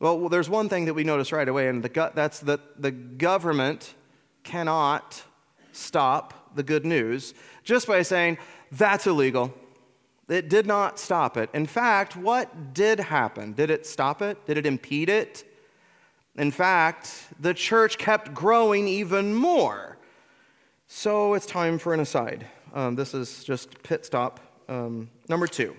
Well, 0.00 0.28
there's 0.28 0.50
one 0.50 0.68
thing 0.68 0.86
that 0.86 0.94
we 0.94 1.04
notice 1.04 1.30
right 1.30 1.48
away, 1.48 1.68
and 1.68 1.80
the, 1.84 2.10
that's 2.12 2.40
that 2.40 2.82
the 2.82 2.90
government 2.90 3.94
cannot 4.42 5.22
stop 5.76 6.54
the 6.54 6.62
good 6.62 6.84
news 6.86 7.34
just 7.62 7.86
by 7.86 8.02
saying, 8.02 8.38
that's 8.72 9.06
illegal. 9.06 9.52
It 10.28 10.48
did 10.48 10.66
not 10.66 10.98
stop 10.98 11.36
it. 11.36 11.50
In 11.52 11.66
fact, 11.66 12.16
what 12.16 12.72
did 12.72 12.98
happen? 12.98 13.52
Did 13.52 13.70
it 13.70 13.86
stop 13.86 14.22
it? 14.22 14.46
Did 14.46 14.56
it 14.56 14.66
impede 14.66 15.08
it? 15.08 15.44
In 16.36 16.50
fact, 16.50 17.28
the 17.38 17.54
church 17.54 17.98
kept 17.98 18.34
growing 18.34 18.88
even 18.88 19.34
more. 19.34 19.98
So 20.86 21.34
it's 21.34 21.46
time 21.46 21.78
for 21.78 21.94
an 21.94 22.00
aside. 22.00 22.46
Um, 22.72 22.96
this 22.96 23.14
is 23.14 23.44
just 23.44 23.82
pit 23.82 24.04
stop 24.04 24.40
um, 24.68 25.10
number 25.28 25.46
two. 25.46 25.76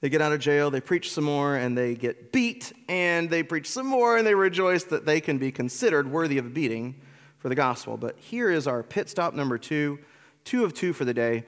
They 0.00 0.08
get 0.08 0.20
out 0.20 0.32
of 0.32 0.40
jail, 0.40 0.70
they 0.70 0.80
preach 0.80 1.10
some 1.12 1.24
more, 1.24 1.56
and 1.56 1.76
they 1.76 1.94
get 1.94 2.30
beat, 2.30 2.72
and 2.88 3.28
they 3.28 3.42
preach 3.42 3.68
some 3.68 3.86
more, 3.86 4.18
and 4.18 4.26
they 4.26 4.34
rejoice 4.34 4.84
that 4.84 5.06
they 5.06 5.20
can 5.20 5.38
be 5.38 5.50
considered 5.50 6.10
worthy 6.10 6.38
of 6.38 6.46
a 6.46 6.50
beating 6.50 7.00
for 7.38 7.48
the 7.48 7.54
gospel. 7.54 7.96
But 7.96 8.18
here 8.18 8.50
is 8.50 8.66
our 8.66 8.82
pit 8.82 9.08
stop 9.08 9.34
number 9.34 9.58
two, 9.58 9.98
two 10.44 10.64
of 10.64 10.74
two 10.74 10.92
for 10.92 11.04
the 11.04 11.14
day. 11.14 11.44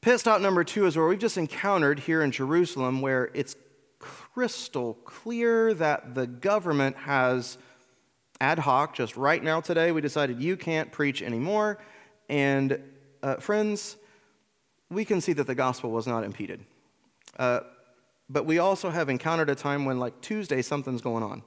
Pit 0.00 0.20
stop 0.20 0.40
number 0.40 0.64
two 0.64 0.86
is 0.86 0.96
where 0.96 1.06
we've 1.06 1.18
just 1.18 1.38
encountered 1.38 2.00
here 2.00 2.22
in 2.22 2.32
Jerusalem, 2.32 3.00
where 3.00 3.30
it's 3.34 3.56
crystal 3.98 4.94
clear 5.04 5.72
that 5.74 6.14
the 6.14 6.26
government 6.26 6.96
has 6.96 7.56
ad 8.40 8.58
hoc, 8.58 8.94
just 8.94 9.16
right 9.16 9.42
now 9.42 9.60
today, 9.60 9.92
we 9.92 10.00
decided 10.00 10.42
you 10.42 10.56
can't 10.56 10.90
preach 10.90 11.22
anymore. 11.22 11.78
And 12.28 12.82
uh, 13.22 13.36
friends, 13.36 13.96
we 14.90 15.04
can 15.04 15.20
see 15.20 15.32
that 15.34 15.46
the 15.46 15.54
gospel 15.54 15.92
was 15.92 16.08
not 16.08 16.24
impeded. 16.24 16.64
Uh, 17.38 17.60
but 18.28 18.44
we 18.44 18.58
also 18.58 18.90
have 18.90 19.08
encountered 19.08 19.48
a 19.48 19.54
time 19.54 19.84
when, 19.84 20.00
like 20.00 20.20
Tuesday, 20.20 20.60
something's 20.60 21.00
going 21.00 21.22
on. 21.22 21.42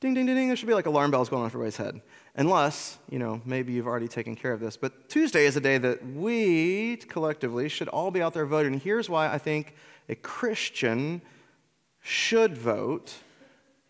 Ding, 0.00 0.14
ding, 0.14 0.26
ding, 0.26 0.34
ding. 0.34 0.48
There 0.48 0.56
should 0.56 0.66
be 0.66 0.74
like 0.74 0.86
alarm 0.86 1.12
bells 1.12 1.28
going 1.28 1.44
on 1.44 1.50
for 1.50 1.58
everybody's 1.58 1.76
head. 1.76 2.00
Unless, 2.34 2.98
you 3.10 3.18
know, 3.18 3.42
maybe 3.44 3.72
you've 3.74 3.86
already 3.86 4.08
taken 4.08 4.34
care 4.34 4.52
of 4.52 4.60
this. 4.60 4.76
But 4.76 5.10
Tuesday 5.10 5.44
is 5.44 5.56
a 5.56 5.60
day 5.60 5.76
that 5.78 6.04
we 6.06 6.96
collectively 6.96 7.68
should 7.68 7.88
all 7.88 8.10
be 8.10 8.22
out 8.22 8.32
there 8.32 8.46
voting. 8.46 8.72
And 8.72 8.82
here's 8.82 9.10
why 9.10 9.30
I 9.30 9.36
think 9.38 9.74
a 10.08 10.14
Christian 10.14 11.20
should 12.00 12.56
vote, 12.56 13.14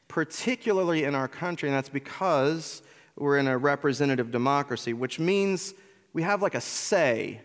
particularly 0.08 1.04
in 1.04 1.14
our 1.14 1.28
country, 1.28 1.68
and 1.68 1.76
that's 1.76 1.88
because 1.88 2.82
we're 3.16 3.38
in 3.38 3.46
a 3.46 3.56
representative 3.56 4.30
democracy, 4.30 4.92
which 4.92 5.18
means 5.18 5.74
we 6.12 6.22
have 6.22 6.42
like 6.42 6.54
a 6.54 6.60
say 6.60 7.40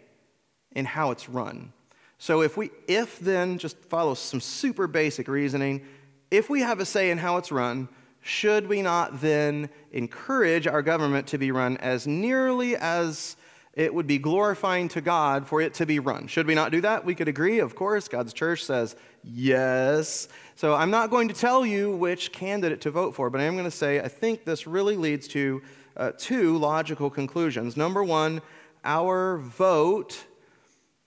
in 0.72 0.86
how 0.86 1.12
it's 1.12 1.30
run. 1.30 1.74
So 2.18 2.42
if 2.42 2.58
we, 2.58 2.72
if 2.88 3.20
then, 3.20 3.60
just 3.60 3.78
follow 3.86 4.16
some 4.16 4.42
super 4.42 4.88
basic 4.88 5.28
reasoning, 5.28 5.86
if 6.32 6.50
we 6.50 6.62
have 6.62 6.80
a 6.80 6.86
say 6.86 7.12
in 7.12 7.20
how 7.20 7.38
it's 7.38 7.52
run, 7.52 7.88
should 8.22 8.68
we 8.68 8.82
not 8.82 9.22
then 9.22 9.70
encourage 9.92 10.68
our 10.68 10.82
government 10.82 11.28
to 11.28 11.38
be 11.38 11.52
run 11.52 11.78
as 11.78 12.06
nearly 12.06 12.76
as 12.76 13.38
it 13.74 13.94
would 13.94 14.08
be 14.08 14.18
glorifying 14.18 14.88
to 14.90 15.02
God 15.02 15.48
for 15.48 15.62
it 15.62 15.76
to 15.76 15.86
be 15.86 16.00
run? 16.00 16.28
Should 16.28 16.48
we 16.48 16.56
not 16.56 16.72
do 16.72 16.82
that? 16.82 17.06
We 17.06 17.16
could 17.16 17.28
agree, 17.28 17.60
of 17.60 17.76
course. 17.76 18.08
God's 18.08 18.34
church 18.34 18.66
says 18.66 18.96
yes. 19.24 20.28
So 20.56 20.74
I'm 20.74 20.90
not 20.90 21.10
going 21.12 21.28
to 21.28 21.34
tell 21.34 21.66
you 21.66 21.96
which 21.96 22.32
candidate 22.32 22.82
to 22.82 22.92
vote 22.92 23.14
for, 23.14 23.30
but 23.30 23.40
I 23.40 23.44
am 23.44 23.54
going 23.54 23.66
to 23.66 23.72
say 23.72 24.00
I 24.00 24.08
think 24.08 24.46
this 24.46 24.66
really 24.66 24.98
leads 24.98 25.28
to 25.30 25.62
uh, 25.96 26.12
two 26.18 26.58
logical 26.58 27.10
conclusions. 27.10 27.78
Number 27.78 28.04
one, 28.04 28.42
our 28.84 29.38
vote 29.38 30.26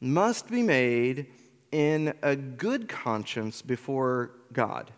must 0.00 0.50
be 0.50 0.62
made 0.62 1.26
in 1.72 2.14
a 2.22 2.36
good 2.36 2.88
conscience 2.88 3.62
before 3.62 4.32
God. 4.52 4.90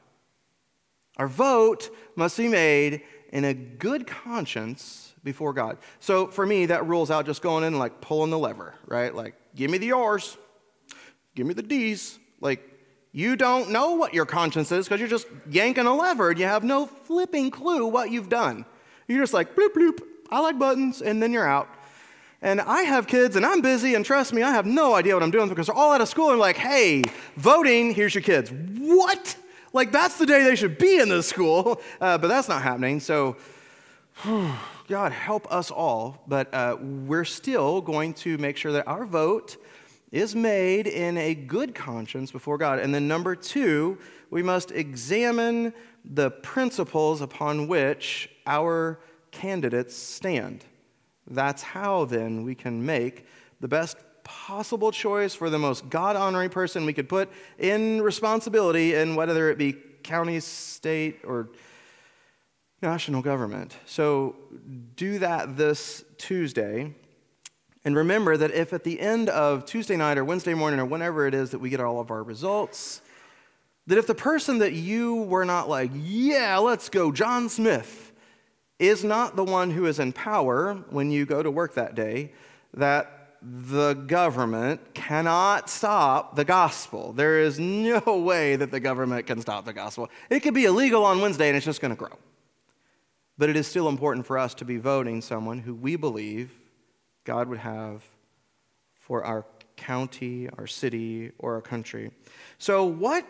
Our 1.16 1.28
vote 1.28 1.90
must 2.16 2.36
be 2.36 2.48
made 2.48 3.02
in 3.32 3.44
a 3.44 3.54
good 3.54 4.06
conscience 4.06 5.14
before 5.24 5.52
God. 5.52 5.78
So 6.00 6.26
for 6.26 6.44
me, 6.44 6.66
that 6.66 6.86
rules 6.86 7.10
out 7.10 7.26
just 7.26 7.42
going 7.42 7.64
in 7.64 7.68
and 7.68 7.78
like 7.78 8.00
pulling 8.00 8.30
the 8.30 8.38
lever, 8.38 8.74
right? 8.86 9.14
Like, 9.14 9.34
give 9.54 9.70
me 9.70 9.78
the 9.78 9.92
R's, 9.92 10.36
give 11.34 11.46
me 11.46 11.54
the 11.54 11.62
D's. 11.62 12.18
Like, 12.40 12.60
You 13.12 13.36
don't 13.36 13.70
know 13.70 13.92
what 13.92 14.14
your 14.14 14.24
conscience 14.24 14.72
is 14.72 14.86
because 14.86 14.98
you're 14.98 15.08
just 15.08 15.26
yanking 15.48 15.86
a 15.86 15.94
lever 15.94 16.30
and 16.30 16.38
you 16.38 16.46
have 16.46 16.64
no 16.64 16.86
flipping 16.86 17.50
clue 17.50 17.86
what 17.86 18.10
you've 18.10 18.30
done. 18.30 18.64
You're 19.06 19.22
just 19.22 19.34
like, 19.34 19.54
bloop, 19.54 19.74
bloop, 19.74 20.00
I 20.30 20.40
like 20.40 20.58
buttons, 20.58 21.02
and 21.02 21.22
then 21.22 21.30
you're 21.30 21.46
out. 21.46 21.68
And 22.40 22.60
I 22.60 22.82
have 22.82 23.06
kids 23.06 23.36
and 23.36 23.44
I'm 23.44 23.60
busy, 23.60 23.94
and 23.94 24.04
trust 24.04 24.32
me, 24.32 24.42
I 24.42 24.50
have 24.52 24.64
no 24.64 24.94
idea 24.94 25.12
what 25.14 25.22
I'm 25.22 25.30
doing 25.30 25.50
because 25.50 25.66
they're 25.66 25.76
all 25.76 25.92
out 25.92 26.00
of 26.00 26.08
school 26.08 26.30
and 26.30 26.40
like, 26.40 26.56
hey, 26.56 27.02
voting, 27.36 27.92
here's 27.92 28.14
your 28.14 28.22
kids. 28.22 28.50
What? 28.50 29.36
Like, 29.72 29.92
that's 29.92 30.18
the 30.18 30.26
day 30.26 30.44
they 30.44 30.56
should 30.56 30.78
be 30.78 30.98
in 30.98 31.08
this 31.08 31.28
school, 31.28 31.80
uh, 32.00 32.18
but 32.18 32.28
that's 32.28 32.48
not 32.48 32.62
happening. 32.62 33.00
So, 33.00 33.36
God 34.88 35.12
help 35.12 35.50
us 35.52 35.70
all. 35.70 36.22
But 36.26 36.52
uh, 36.52 36.76
we're 36.80 37.24
still 37.24 37.80
going 37.80 38.14
to 38.14 38.36
make 38.38 38.56
sure 38.56 38.72
that 38.72 38.86
our 38.86 39.06
vote 39.06 39.56
is 40.10 40.36
made 40.36 40.86
in 40.86 41.16
a 41.16 41.34
good 41.34 41.74
conscience 41.74 42.30
before 42.30 42.58
God. 42.58 42.78
And 42.78 42.94
then, 42.94 43.08
number 43.08 43.34
two, 43.34 43.98
we 44.30 44.42
must 44.42 44.70
examine 44.70 45.72
the 46.04 46.30
principles 46.30 47.20
upon 47.20 47.68
which 47.68 48.28
our 48.46 49.00
candidates 49.30 49.96
stand. 49.96 50.64
That's 51.26 51.62
how 51.62 52.04
then 52.04 52.42
we 52.42 52.54
can 52.54 52.84
make 52.84 53.26
the 53.60 53.68
best 53.68 53.96
possible 54.24 54.92
choice 54.92 55.34
for 55.34 55.50
the 55.50 55.58
most 55.58 55.88
God 55.88 56.16
honoring 56.16 56.50
person 56.50 56.84
we 56.84 56.92
could 56.92 57.08
put 57.08 57.30
in 57.58 58.02
responsibility 58.02 58.94
in 58.94 59.14
whether 59.14 59.50
it 59.50 59.58
be 59.58 59.74
county, 60.02 60.40
state, 60.40 61.20
or 61.24 61.48
national 62.80 63.22
government. 63.22 63.76
So 63.86 64.36
do 64.96 65.18
that 65.20 65.56
this 65.56 66.04
Tuesday. 66.18 66.94
And 67.84 67.96
remember 67.96 68.36
that 68.36 68.52
if 68.52 68.72
at 68.72 68.84
the 68.84 69.00
end 69.00 69.28
of 69.28 69.64
Tuesday 69.64 69.96
night 69.96 70.18
or 70.18 70.24
Wednesday 70.24 70.54
morning 70.54 70.80
or 70.80 70.84
whenever 70.84 71.26
it 71.26 71.34
is 71.34 71.50
that 71.50 71.58
we 71.58 71.70
get 71.70 71.80
all 71.80 72.00
of 72.00 72.10
our 72.10 72.22
results, 72.22 73.00
that 73.86 73.98
if 73.98 74.06
the 74.06 74.14
person 74.14 74.58
that 74.58 74.72
you 74.72 75.22
were 75.22 75.44
not 75.44 75.68
like, 75.68 75.90
yeah, 75.94 76.58
let's 76.58 76.88
go, 76.88 77.10
John 77.10 77.48
Smith, 77.48 78.12
is 78.78 79.04
not 79.04 79.36
the 79.36 79.44
one 79.44 79.70
who 79.70 79.86
is 79.86 79.98
in 79.98 80.12
power 80.12 80.74
when 80.90 81.10
you 81.10 81.24
go 81.24 81.42
to 81.42 81.50
work 81.50 81.74
that 81.74 81.94
day, 81.94 82.32
that 82.74 83.21
the 83.42 83.94
government 83.94 84.94
cannot 84.94 85.68
stop 85.68 86.36
the 86.36 86.44
gospel. 86.44 87.12
There 87.12 87.40
is 87.40 87.58
no 87.58 88.00
way 88.24 88.56
that 88.56 88.70
the 88.70 88.80
government 88.80 89.26
can 89.26 89.40
stop 89.40 89.64
the 89.64 89.72
gospel. 89.72 90.08
It 90.30 90.40
could 90.40 90.54
be 90.54 90.64
illegal 90.64 91.04
on 91.04 91.20
Wednesday 91.20 91.48
and 91.48 91.56
it's 91.56 91.66
just 91.66 91.80
going 91.80 91.94
to 91.94 91.98
grow. 91.98 92.16
But 93.38 93.50
it 93.50 93.56
is 93.56 93.66
still 93.66 93.88
important 93.88 94.26
for 94.26 94.38
us 94.38 94.54
to 94.54 94.64
be 94.64 94.76
voting 94.76 95.20
someone 95.20 95.58
who 95.58 95.74
we 95.74 95.96
believe 95.96 96.52
God 97.24 97.48
would 97.48 97.58
have 97.58 98.02
for 98.94 99.24
our 99.24 99.44
county, 99.76 100.48
our 100.58 100.66
city, 100.66 101.32
or 101.38 101.54
our 101.54 101.60
country. 101.60 102.12
So, 102.58 102.84
what 102.84 103.26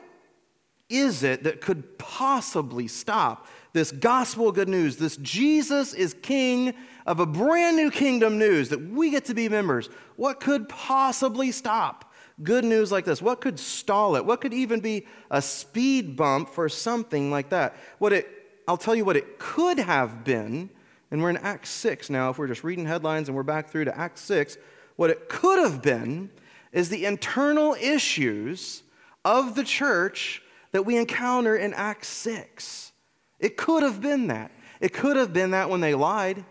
is 0.89 1.23
it 1.23 1.45
that 1.45 1.61
could 1.61 1.99
possibly 1.99 2.89
stop 2.89 3.47
this 3.73 3.91
gospel 3.91 4.53
good 4.53 4.69
news, 4.69 4.97
this 4.97 5.17
Jesus 5.17 5.95
is 5.95 6.15
king 6.15 6.75
of 7.07 7.21
a 7.21 7.27
brand 7.27 7.77
new 7.77 7.91
kingdom 7.91 8.39
news 8.39 8.69
that 8.69 8.91
we 8.91 9.11
get 9.11 9.25
to 9.27 9.35
be 9.35 9.49
members? 9.49 9.89
What 10.17 10.41
could 10.41 10.69
possibly 10.69 11.51
stop 11.53 12.13
good 12.43 12.65
news 12.65 12.93
like 12.93 13.05
this? 13.05 13.23
What 13.23 13.41
could 13.41 13.59
stall 13.59 14.17
it? 14.17 14.25
What 14.25 14.41
could 14.41 14.53
even 14.53 14.81
be 14.81 15.07
a 15.31 15.41
speed 15.41 16.17
bump 16.17 16.51
for 16.51 16.69
something 16.69 17.31
like 17.31 17.49
that? 17.51 17.77
What 17.99 18.13
it 18.13 18.29
I'll 18.69 18.77
tell 18.77 18.95
you 18.95 19.05
what 19.05 19.17
it 19.17 19.39
could 19.39 19.79
have 19.79 20.25
been, 20.25 20.71
and 21.11 21.23
we're 21.23 21.31
in 21.31 21.37
Acts 21.39 21.71
6 21.71 22.11
now, 22.11 22.31
if 22.31 22.39
we're 22.39 22.47
just 22.47 22.63
reading 22.63 22.87
headlines 22.87 23.29
and 23.29 23.37
we're 23.37 23.43
back 23.43 23.69
through 23.69 23.87
to 23.87 23.99
Acts 23.99 24.21
6, 24.23 24.57
what 24.97 25.11
it 25.11 25.29
could 25.29 25.59
have 25.59 25.83
been 25.83 26.31
is 26.71 26.89
the 26.89 27.05
internal 27.05 27.75
issues 27.75 28.83
of 29.25 29.55
the 29.55 29.65
church 29.65 30.42
that 30.73 30.85
we 30.85 30.97
encounter 30.97 31.57
in 31.57 31.73
Acts 31.75 32.09
6. 32.09 32.93
It 33.39 33.57
could 33.57 33.83
have 33.83 34.01
been 34.01 34.29
that. 34.29 34.51
It 34.81 34.93
could 34.93 35.17
have 35.17 35.33
been 35.33 35.53
that 35.53 35.71
when 35.71 35.81
they 35.81 35.95
lied, 35.95 36.45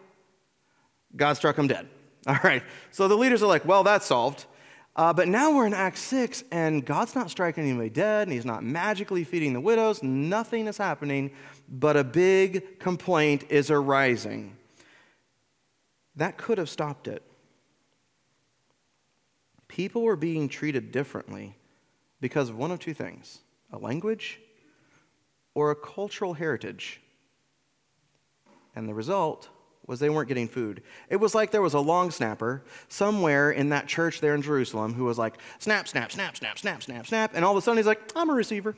God 1.15 1.33
struck 1.33 1.55
them 1.55 1.67
dead. 1.67 1.87
All 2.27 2.39
right. 2.43 2.63
So 2.91 3.07
the 3.07 3.17
leaders 3.17 3.43
are 3.43 3.47
like, 3.47 3.65
well, 3.65 3.83
that's 3.83 4.05
solved. 4.05 4.45
Uh, 4.95 5.13
but 5.13 5.27
now 5.27 5.55
we're 5.55 5.65
in 5.65 5.73
Acts 5.73 6.01
6, 6.01 6.43
and 6.51 6.85
God's 6.85 7.15
not 7.15 7.31
striking 7.31 7.63
anybody 7.63 7.89
dead, 7.89 8.27
and 8.27 8.33
He's 8.33 8.45
not 8.45 8.61
magically 8.63 9.23
feeding 9.23 9.53
the 9.53 9.61
widows. 9.61 10.03
Nothing 10.03 10.67
is 10.67 10.77
happening 10.77 11.31
but 11.71 11.95
a 11.95 12.03
big 12.03 12.79
complaint 12.79 13.45
is 13.49 13.71
arising. 13.71 14.57
That 16.17 16.37
could 16.37 16.57
have 16.57 16.69
stopped 16.69 17.07
it. 17.07 17.23
People 19.69 20.01
were 20.01 20.17
being 20.17 20.49
treated 20.49 20.91
differently 20.91 21.55
because 22.19 22.49
of 22.49 22.57
one 22.57 22.71
of 22.71 22.79
two 22.79 22.93
things 22.93 23.39
a 23.71 23.77
language 23.77 24.39
or 25.53 25.71
a 25.71 25.75
cultural 25.75 26.33
heritage. 26.33 27.01
And 28.75 28.87
the 28.87 28.93
result 28.93 29.49
was 29.87 29.99
they 29.99 30.09
weren't 30.09 30.27
getting 30.27 30.47
food. 30.47 30.83
It 31.09 31.17
was 31.17 31.35
like 31.35 31.51
there 31.51 31.61
was 31.61 31.73
a 31.73 31.79
long 31.79 32.11
snapper 32.11 32.63
somewhere 32.87 33.51
in 33.51 33.69
that 33.69 33.87
church 33.87 34.21
there 34.21 34.35
in 34.35 34.41
Jerusalem 34.41 34.93
who 34.93 35.03
was 35.05 35.17
like, 35.17 35.37
snap, 35.59 35.87
snap, 35.87 36.11
snap, 36.11 36.37
snap, 36.37 36.57
snap, 36.57 36.83
snap, 36.83 37.07
snap. 37.07 37.31
And 37.33 37.43
all 37.43 37.51
of 37.51 37.57
a 37.57 37.61
sudden 37.61 37.77
he's 37.77 37.87
like, 37.87 38.01
I'm 38.15 38.29
a 38.29 38.33
receiver. 38.33 38.75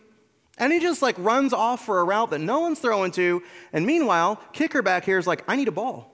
And 0.57 0.71
he 0.71 0.79
just 0.79 1.01
like 1.01 1.15
runs 1.19 1.53
off 1.53 1.85
for 1.85 1.99
a 1.99 2.03
route 2.03 2.29
that 2.31 2.39
no 2.39 2.61
one's 2.61 2.79
throwing 2.79 3.11
to. 3.11 3.43
And 3.73 3.85
meanwhile, 3.85 4.41
kicker 4.53 4.81
back 4.81 5.05
here 5.05 5.17
is 5.17 5.27
like, 5.27 5.43
I 5.47 5.55
need 5.55 5.67
a 5.67 5.71
ball. 5.71 6.11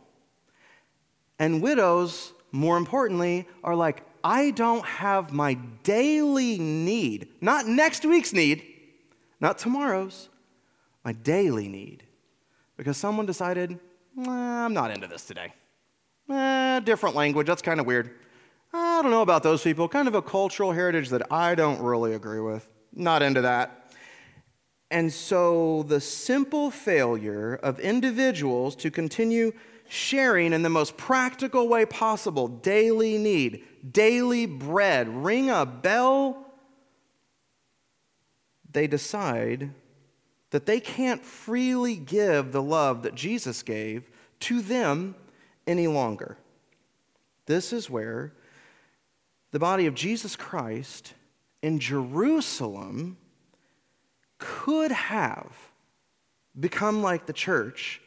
And 1.38 1.62
widows, 1.62 2.34
more 2.52 2.78
importantly, 2.78 3.48
are 3.63 3.76
like, 3.76 4.04
I 4.23 4.51
don't 4.51 4.86
have 4.86 5.32
my 5.32 5.55
daily 5.84 6.58
need, 6.58 7.29
not 7.41 7.67
next 7.67 8.05
week's 8.05 8.34
need, 8.34 8.63
not 9.39 9.58
tomorrow's, 9.58 10.29
my 11.03 11.13
daily 11.13 11.67
need. 11.67 12.03
Because 12.77 12.97
someone 12.97 13.25
decided, 13.25 13.77
I'm 14.17 14.73
not 14.73 14.91
into 14.91 15.08
this 15.08 15.25
today. 15.25 15.53
Eh, 16.29 16.79
different 16.82 17.15
language, 17.15 17.47
that's 17.47 17.62
kind 17.62 17.79
of 17.79 17.86
weird. 17.86 18.12
I 18.71 19.01
don't 19.01 19.12
know 19.12 19.21
about 19.21 19.43
those 19.43 19.63
people. 19.63 19.89
Kind 19.89 20.08
of 20.08 20.15
a 20.15 20.21
cultural 20.21 20.71
heritage 20.71 21.10
that 21.10 21.32
I 21.32 21.55
don't 21.55 21.82
really 21.82 22.13
agree 22.13 22.39
with. 22.39 22.69
Not 22.93 23.21
into 23.21 23.41
that. 23.41 23.91
And 24.91 25.12
so 25.12 25.84
the 25.84 25.99
simple 26.01 26.71
failure 26.71 27.55
of 27.62 27.79
individuals 27.79 28.75
to 28.77 28.91
continue 28.91 29.51
sharing 29.89 30.54
in 30.54 30.62
the 30.62 30.69
most 30.69 30.95
practical 30.95 31.67
way 31.67 31.86
possible. 31.86 32.47
Daily 32.47 33.17
need, 33.17 33.63
daily 33.91 34.45
bread, 34.45 35.10
ring 35.10 35.49
a 35.49 35.65
bell, 35.65 36.45
they 38.71 38.88
decide 38.88 39.73
that 40.52 40.65
they 40.65 40.80
can't 40.80 41.23
freely 41.23 41.95
give 41.95 42.52
the 42.52 42.62
love 42.62 43.04
that 43.04 43.15
Jesus 43.15 43.63
gave 43.63 44.10
to 44.39 44.62
them 44.62 45.15
any 45.67 45.88
longer. 45.88 46.38
This 47.45 47.73
is 47.73 47.89
where 47.89 48.34
the 49.52 49.60
body 49.60 49.88
of 49.88 49.95
Jesus 49.95 50.36
Christ 50.36 51.13
in 51.62 51.80
Jerusalem 51.80 53.17
could 54.38 54.91
have 54.91 55.52
become 56.60 57.02
like 57.02 57.25
the 57.25 57.34
church 57.34 58.02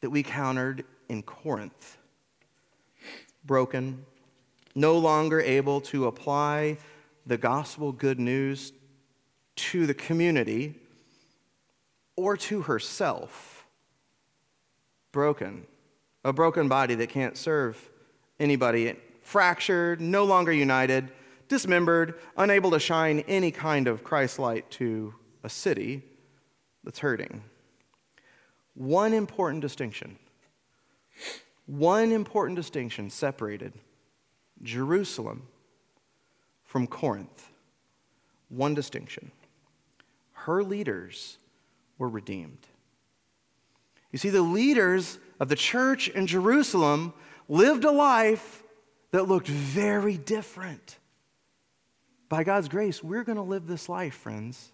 that 0.00 0.10
we 0.10 0.22
countered 0.22 0.84
in 1.08 1.22
Corinth 1.22 1.98
broken, 3.44 4.04
no 4.74 4.98
longer 4.98 5.40
able 5.40 5.80
to 5.80 6.06
apply 6.06 6.78
the 7.26 7.36
gospel 7.36 7.92
good 7.92 8.18
news 8.18 8.72
to 9.56 9.86
the 9.86 9.94
community 9.94 10.74
or 12.16 12.36
to 12.36 12.62
herself. 12.62 13.66
Broken. 15.12 15.66
A 16.24 16.32
broken 16.32 16.68
body 16.68 16.94
that 16.96 17.08
can't 17.08 17.36
serve 17.36 17.90
anybody. 18.40 18.96
Fractured, 19.22 20.00
no 20.00 20.24
longer 20.24 20.52
united, 20.52 21.10
dismembered, 21.48 22.18
unable 22.36 22.70
to 22.70 22.80
shine 22.80 23.20
any 23.28 23.50
kind 23.50 23.86
of 23.86 24.02
Christ 24.02 24.38
light 24.38 24.70
to 24.72 25.14
a 25.42 25.48
city 25.48 26.02
that's 26.82 26.98
hurting. 26.98 27.42
One 28.74 29.12
important 29.12 29.60
distinction. 29.60 30.18
One 31.66 32.12
important 32.12 32.56
distinction 32.56 33.10
separated 33.10 33.72
Jerusalem 34.62 35.46
from 36.64 36.86
Corinth. 36.86 37.50
One 38.48 38.74
distinction. 38.74 39.30
Her 40.32 40.62
leaders 40.62 41.38
were 41.98 42.08
redeemed. 42.08 42.66
You 44.12 44.18
see, 44.18 44.30
the 44.30 44.42
leaders 44.42 45.18
of 45.40 45.48
the 45.48 45.56
church 45.56 46.08
in 46.08 46.26
Jerusalem 46.26 47.14
lived 47.48 47.84
a 47.84 47.90
life 47.90 48.62
that 49.10 49.28
looked 49.28 49.48
very 49.48 50.16
different. 50.16 50.98
By 52.28 52.44
God's 52.44 52.68
grace, 52.68 53.02
we're 53.02 53.24
going 53.24 53.36
to 53.36 53.42
live 53.42 53.66
this 53.66 53.88
life, 53.88 54.14
friends. 54.14 54.72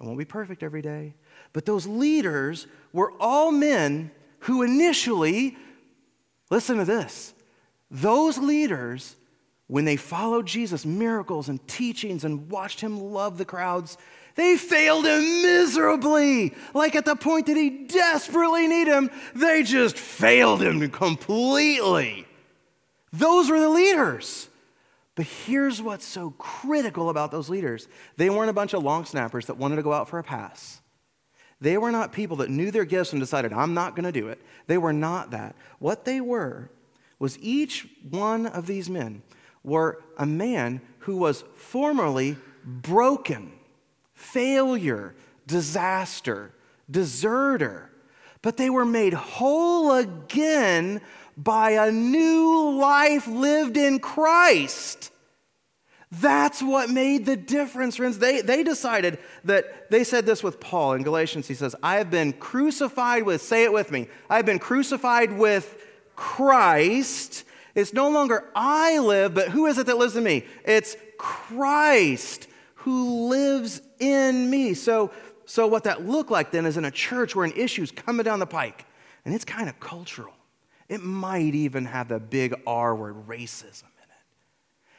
It 0.00 0.04
won't 0.04 0.18
be 0.18 0.24
perfect 0.24 0.62
every 0.62 0.82
day. 0.82 1.14
But 1.52 1.64
those 1.66 1.86
leaders 1.86 2.66
were 2.92 3.12
all 3.20 3.50
men 3.50 4.10
who 4.40 4.62
initially, 4.62 5.56
listen 6.50 6.78
to 6.78 6.84
this, 6.84 7.34
those 7.90 8.38
leaders 8.38 9.16
when 9.68 9.84
they 9.84 9.96
followed 9.96 10.46
Jesus' 10.46 10.84
miracles 10.84 11.48
and 11.48 11.66
teachings 11.68 12.24
and 12.24 12.50
watched 12.50 12.80
him 12.80 12.98
love 12.98 13.36
the 13.36 13.44
crowds, 13.44 13.98
they 14.34 14.56
failed 14.56 15.04
him 15.04 15.20
miserably. 15.42 16.54
Like 16.72 16.96
at 16.96 17.04
the 17.04 17.16
point 17.16 17.46
that 17.46 17.56
he 17.56 17.86
desperately 17.86 18.66
needed 18.66 18.94
him, 18.94 19.10
they 19.34 19.62
just 19.62 19.96
failed 19.96 20.62
him 20.62 20.88
completely. 20.90 22.26
Those 23.12 23.50
were 23.50 23.60
the 23.60 23.68
leaders. 23.68 24.48
But 25.14 25.26
here's 25.26 25.82
what's 25.82 26.06
so 26.06 26.30
critical 26.38 27.10
about 27.10 27.30
those 27.30 27.50
leaders 27.50 27.88
they 28.16 28.30
weren't 28.30 28.50
a 28.50 28.54
bunch 28.54 28.72
of 28.72 28.82
long 28.82 29.04
snappers 29.04 29.46
that 29.46 29.58
wanted 29.58 29.76
to 29.76 29.82
go 29.82 29.92
out 29.92 30.08
for 30.08 30.18
a 30.18 30.24
pass. 30.24 30.80
They 31.60 31.76
were 31.76 31.90
not 31.90 32.12
people 32.12 32.36
that 32.38 32.50
knew 32.50 32.70
their 32.70 32.84
gifts 32.84 33.12
and 33.12 33.20
decided, 33.20 33.52
I'm 33.52 33.74
not 33.74 33.96
going 33.96 34.04
to 34.04 34.12
do 34.12 34.28
it. 34.28 34.40
They 34.66 34.78
were 34.78 34.92
not 34.92 35.32
that. 35.32 35.56
What 35.78 36.04
they 36.04 36.20
were 36.20 36.70
was 37.18 37.38
each 37.40 37.88
one 38.08 38.46
of 38.46 38.66
these 38.66 38.88
men 38.88 39.22
were 39.64 40.02
a 40.16 40.26
man 40.26 40.80
who 41.00 41.16
was 41.16 41.44
formerly 41.56 42.36
broken, 42.64 43.52
failure, 44.14 45.14
disaster, 45.46 46.52
deserter, 46.90 47.90
but 48.40 48.56
they 48.56 48.70
were 48.70 48.84
made 48.84 49.14
whole 49.14 49.92
again 49.92 51.00
by 51.36 51.70
a 51.70 51.90
new 51.90 52.70
life 52.78 53.26
lived 53.26 53.76
in 53.76 53.98
Christ. 53.98 55.12
That's 56.10 56.62
what 56.62 56.88
made 56.88 57.26
the 57.26 57.36
difference, 57.36 57.96
friends. 57.96 58.18
They, 58.18 58.40
they 58.40 58.62
decided 58.62 59.18
that, 59.44 59.90
they 59.90 60.04
said 60.04 60.24
this 60.24 60.42
with 60.42 60.58
Paul 60.58 60.94
in 60.94 61.02
Galatians. 61.02 61.46
He 61.46 61.54
says, 61.54 61.76
I 61.82 61.96
have 61.96 62.10
been 62.10 62.32
crucified 62.32 63.24
with, 63.24 63.42
say 63.42 63.64
it 63.64 63.72
with 63.72 63.90
me, 63.90 64.08
I 64.30 64.36
have 64.36 64.46
been 64.46 64.58
crucified 64.58 65.32
with 65.32 65.76
Christ. 66.16 67.44
It's 67.74 67.92
no 67.92 68.08
longer 68.08 68.44
I 68.54 68.98
live, 68.98 69.34
but 69.34 69.50
who 69.50 69.66
is 69.66 69.76
it 69.76 69.86
that 69.86 69.98
lives 69.98 70.16
in 70.16 70.24
me? 70.24 70.46
It's 70.64 70.96
Christ 71.18 72.48
who 72.76 73.28
lives 73.28 73.82
in 73.98 74.48
me. 74.48 74.72
So, 74.72 75.10
so 75.44 75.66
what 75.66 75.84
that 75.84 76.06
looked 76.06 76.30
like 76.30 76.50
then 76.50 76.64
is 76.64 76.78
in 76.78 76.86
a 76.86 76.90
church 76.90 77.36
where 77.36 77.44
an 77.44 77.52
issue's 77.54 77.90
coming 77.90 78.24
down 78.24 78.38
the 78.38 78.46
pike, 78.46 78.86
and 79.24 79.34
it's 79.34 79.44
kind 79.44 79.68
of 79.68 79.78
cultural. 79.78 80.32
It 80.88 81.02
might 81.02 81.54
even 81.54 81.84
have 81.84 82.08
the 82.08 82.18
big 82.18 82.54
R 82.66 82.94
word, 82.96 83.26
racism. 83.28 83.84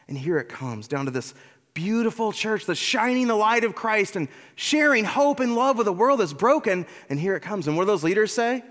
And 0.10 0.18
here 0.18 0.40
it 0.40 0.50
comes 0.50 0.88
down 0.88 1.06
to 1.06 1.12
this 1.12 1.34
beautiful 1.76 2.34
church 2.34 2.66
that's 2.66 2.80
shining 2.80 3.28
the 3.28 3.36
light 3.36 3.64
of 3.64 3.76
Christ 3.76 4.16
and 4.16 4.28
sharing 4.56 5.06
hope 5.06 5.40
and 5.40 5.56
love 5.56 5.78
with 5.78 5.88
a 5.88 5.94
world 5.94 6.20
that's 6.20 6.34
broken. 6.34 6.86
And 7.10 7.20
here 7.20 7.36
it 7.36 7.42
comes. 7.42 7.68
And 7.68 7.78
what 7.78 7.84
do 7.84 7.88
those 7.88 8.04
leaders 8.04 8.34
say? 8.34 8.64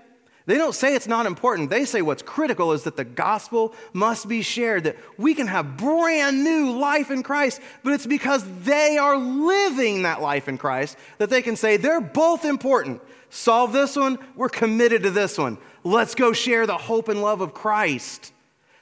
They 0.45 0.55
don't 0.55 0.75
say 0.75 0.95
it's 0.95 1.07
not 1.07 1.25
important. 1.25 1.69
They 1.69 1.85
say 1.85 2.01
what's 2.01 2.23
critical 2.23 2.73
is 2.73 2.83
that 2.83 2.97
the 2.97 3.05
gospel 3.05 3.73
must 3.93 4.27
be 4.27 4.41
shared, 4.41 4.83
that 4.85 4.97
we 5.17 5.33
can 5.33 5.47
have 5.47 5.77
brand 5.77 6.43
new 6.43 6.71
life 6.71 7.11
in 7.11 7.23
Christ, 7.23 7.61
but 7.83 7.93
it's 7.93 8.07
because 8.07 8.43
they 8.63 8.97
are 8.97 9.15
living 9.15 10.01
that 10.03 10.21
life 10.21 10.47
in 10.47 10.57
Christ 10.57 10.97
that 11.19 11.29
they 11.29 11.41
can 11.41 11.55
say 11.55 11.77
they're 11.77 12.01
both 12.01 12.45
important. 12.45 13.01
Solve 13.29 13.73
this 13.73 13.95
one, 13.95 14.17
we're 14.35 14.49
committed 14.49 15.03
to 15.03 15.11
this 15.11 15.37
one. 15.37 15.59
Let's 15.83 16.15
go 16.15 16.33
share 16.33 16.65
the 16.65 16.77
hope 16.77 17.09
and 17.09 17.21
love 17.21 17.41
of 17.41 17.53
Christ. 17.53 18.33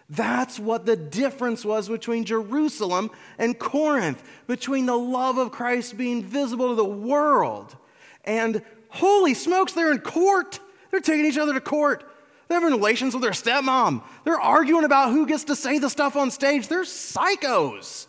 That's 0.10 0.58
what 0.58 0.86
the 0.86 0.96
difference 0.96 1.66
was 1.66 1.90
between 1.90 2.24
Jerusalem 2.24 3.12
and 3.38 3.60
Corinth, 3.60 4.24
between 4.48 4.86
the 4.86 4.98
love 4.98 5.38
of 5.38 5.52
Christ 5.52 5.98
being 5.98 6.24
visible 6.24 6.70
to 6.70 6.76
the 6.76 6.86
world. 6.86 7.76
And 8.24 8.62
holy 8.90 9.34
smokes, 9.34 9.74
they're 9.74 9.92
in 9.92 10.00
court. 10.00 10.60
They're 10.92 11.02
taking 11.02 11.26
each 11.26 11.38
other 11.38 11.54
to 11.54 11.62
court. 11.62 12.06
They're 12.48 12.60
having 12.60 12.74
relations 12.74 13.14
with 13.14 13.22
their 13.22 13.32
stepmom. 13.32 14.02
They're 14.24 14.40
arguing 14.40 14.86
about 14.86 15.12
who 15.12 15.26
gets 15.26 15.44
to 15.46 15.56
say 15.56 15.80
the 15.80 15.90
stuff 15.90 16.16
on 16.16 16.32
stage. 16.32 16.70
They're 16.70 16.84
psychos. 16.84 18.08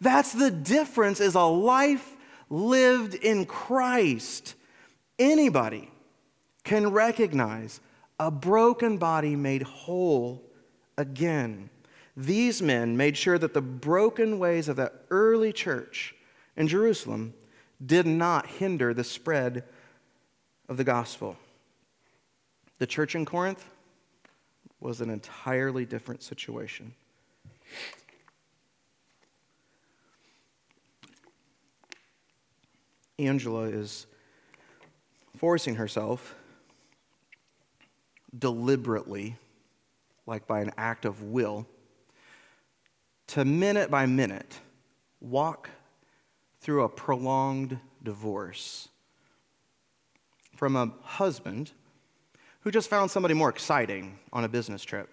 That's 0.00 0.32
the 0.32 0.52
difference 0.52 1.20
is 1.20 1.34
a 1.34 1.42
life 1.42 2.16
lived 2.48 3.14
in 3.14 3.44
Christ. 3.46 4.54
Anybody 5.18 5.90
can 6.62 6.92
recognize 6.92 7.80
a 8.20 8.30
broken 8.30 8.98
body 8.98 9.34
made 9.34 9.62
whole 9.62 10.49
again. 11.00 11.70
These 12.16 12.60
men 12.60 12.96
made 12.96 13.16
sure 13.16 13.38
that 13.38 13.54
the 13.54 13.62
broken 13.62 14.38
ways 14.38 14.68
of 14.68 14.76
the 14.76 14.92
early 15.10 15.52
church 15.52 16.14
in 16.56 16.68
Jerusalem 16.68 17.34
did 17.84 18.06
not 18.06 18.46
hinder 18.46 18.92
the 18.92 19.04
spread 19.04 19.64
of 20.68 20.76
the 20.76 20.84
gospel. 20.84 21.36
The 22.78 22.86
church 22.86 23.14
in 23.14 23.24
Corinth 23.24 23.64
was 24.80 25.00
an 25.00 25.10
entirely 25.10 25.84
different 25.84 26.22
situation. 26.22 26.94
Angela 33.18 33.64
is 33.64 34.06
forcing 35.36 35.76
herself 35.76 36.34
deliberately, 38.38 39.36
like 40.30 40.46
by 40.46 40.60
an 40.60 40.72
act 40.78 41.04
of 41.04 41.24
will, 41.24 41.66
to 43.26 43.44
minute 43.44 43.90
by 43.90 44.06
minute 44.06 44.60
walk 45.20 45.68
through 46.60 46.84
a 46.84 46.88
prolonged 46.88 47.78
divorce 48.02 48.88
from 50.54 50.76
a 50.76 50.92
husband 51.02 51.72
who 52.60 52.70
just 52.70 52.88
found 52.88 53.10
somebody 53.10 53.34
more 53.34 53.48
exciting 53.48 54.18
on 54.32 54.44
a 54.44 54.48
business 54.48 54.84
trip. 54.84 55.08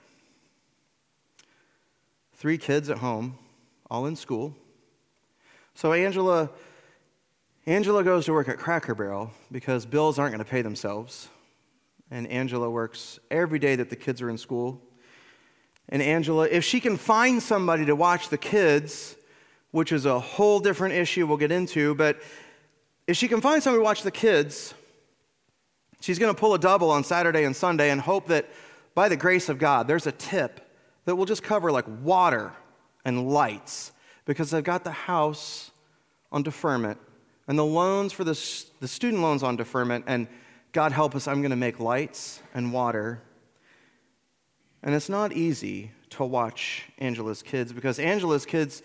Three 2.33 2.59
kids 2.59 2.89
at 2.89 2.99
home, 2.99 3.39
all 3.89 4.05
in 4.05 4.15
school. 4.15 4.55
So 5.73 5.93
Angela 5.93 6.49
Angela 7.65 8.01
goes 8.01 8.25
to 8.25 8.33
work 8.33 8.47
at 8.47 8.57
Cracker 8.57 8.95
Barrel 8.95 9.31
because 9.51 9.85
bills 9.85 10.19
aren't 10.19 10.31
going 10.31 10.43
to 10.43 10.49
pay 10.49 10.61
themselves. 10.61 11.27
And 12.09 12.25
Angela 12.27 12.69
works 12.69 13.19
every 13.29 13.59
day 13.59 13.75
that 13.75 13.89
the 13.89 13.95
kids 13.97 14.21
are 14.21 14.29
in 14.29 14.37
school. 14.37 14.81
And 15.89 16.01
Angela, 16.01 16.47
if 16.47 16.63
she 16.63 16.79
can 16.79 16.97
find 16.97 17.41
somebody 17.41 17.85
to 17.85 17.95
watch 17.95 18.29
the 18.29 18.37
kids, 18.37 19.15
which 19.71 19.91
is 19.91 20.05
a 20.05 20.19
whole 20.19 20.59
different 20.59 20.95
issue 20.95 21.25
we'll 21.27 21.37
get 21.37 21.51
into, 21.51 21.95
but 21.95 22.19
if 23.05 23.15
she 23.15 23.27
can 23.27 23.41
find 23.41 23.63
somebody 23.63 23.81
to 23.81 23.85
watch 23.85 24.01
the 24.01 24.11
kids, 24.11 24.73
She's 25.99 26.19
going 26.19 26.33
to 26.33 26.39
pull 26.39 26.53
a 26.53 26.59
double 26.59 26.91
on 26.91 27.03
Saturday 27.03 27.43
and 27.43 27.55
Sunday 27.55 27.89
and 27.89 27.99
hope 27.99 28.27
that 28.27 28.47
by 28.93 29.09
the 29.09 29.17
grace 29.17 29.49
of 29.49 29.57
God, 29.57 29.87
there's 29.87 30.07
a 30.07 30.11
tip 30.11 30.61
that 31.05 31.15
will 31.15 31.25
just 31.25 31.43
cover 31.43 31.71
like 31.71 31.85
water 32.03 32.53
and 33.03 33.29
lights 33.29 33.91
because 34.25 34.51
they've 34.51 34.63
got 34.63 34.83
the 34.83 34.91
house 34.91 35.71
on 36.31 36.43
deferment 36.43 36.99
and 37.47 37.57
the 37.57 37.65
loans 37.65 38.11
for 38.11 38.23
the, 38.23 38.39
the 38.79 38.87
student 38.87 39.21
loans 39.21 39.41
on 39.41 39.55
deferment. 39.55 40.05
And 40.07 40.27
God 40.71 40.91
help 40.91 41.15
us, 41.15 41.27
I'm 41.27 41.41
going 41.41 41.51
to 41.51 41.55
make 41.57 41.79
lights 41.79 42.41
and 42.53 42.73
water. 42.73 43.21
And 44.83 44.95
it's 44.95 45.09
not 45.09 45.33
easy 45.33 45.91
to 46.11 46.23
watch 46.23 46.89
Angela's 46.97 47.41
kids 47.41 47.73
because 47.73 47.99
Angela's 47.99 48.45
kids, 48.45 48.83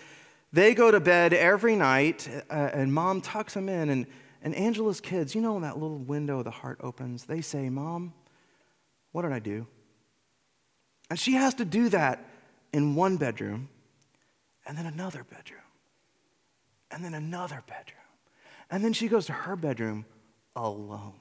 they 0.52 0.74
go 0.74 0.90
to 0.90 1.00
bed 1.00 1.32
every 1.32 1.76
night 1.76 2.28
uh, 2.50 2.70
and 2.72 2.92
mom 2.92 3.20
tucks 3.20 3.54
them 3.54 3.68
in 3.68 3.90
and 3.90 4.06
and 4.42 4.54
Angela's 4.56 5.00
kids, 5.00 5.34
you 5.34 5.40
know, 5.40 5.52
when 5.52 5.62
that 5.62 5.78
little 5.78 5.98
window 5.98 6.42
the 6.42 6.50
heart 6.50 6.78
opens, 6.80 7.24
they 7.24 7.40
say, 7.40 7.70
Mom, 7.70 8.12
what 9.12 9.22
did 9.22 9.32
I 9.32 9.38
do? 9.38 9.66
And 11.10 11.18
she 11.18 11.34
has 11.34 11.54
to 11.54 11.64
do 11.64 11.88
that 11.90 12.28
in 12.72 12.94
one 12.94 13.16
bedroom, 13.18 13.68
and 14.66 14.76
then 14.76 14.86
another 14.86 15.24
bedroom, 15.24 15.60
and 16.90 17.04
then 17.04 17.14
another 17.14 17.62
bedroom. 17.68 17.98
And 18.70 18.84
then 18.84 18.92
she 18.92 19.06
goes 19.06 19.26
to 19.26 19.32
her 19.32 19.54
bedroom 19.54 20.06
alone. 20.56 21.14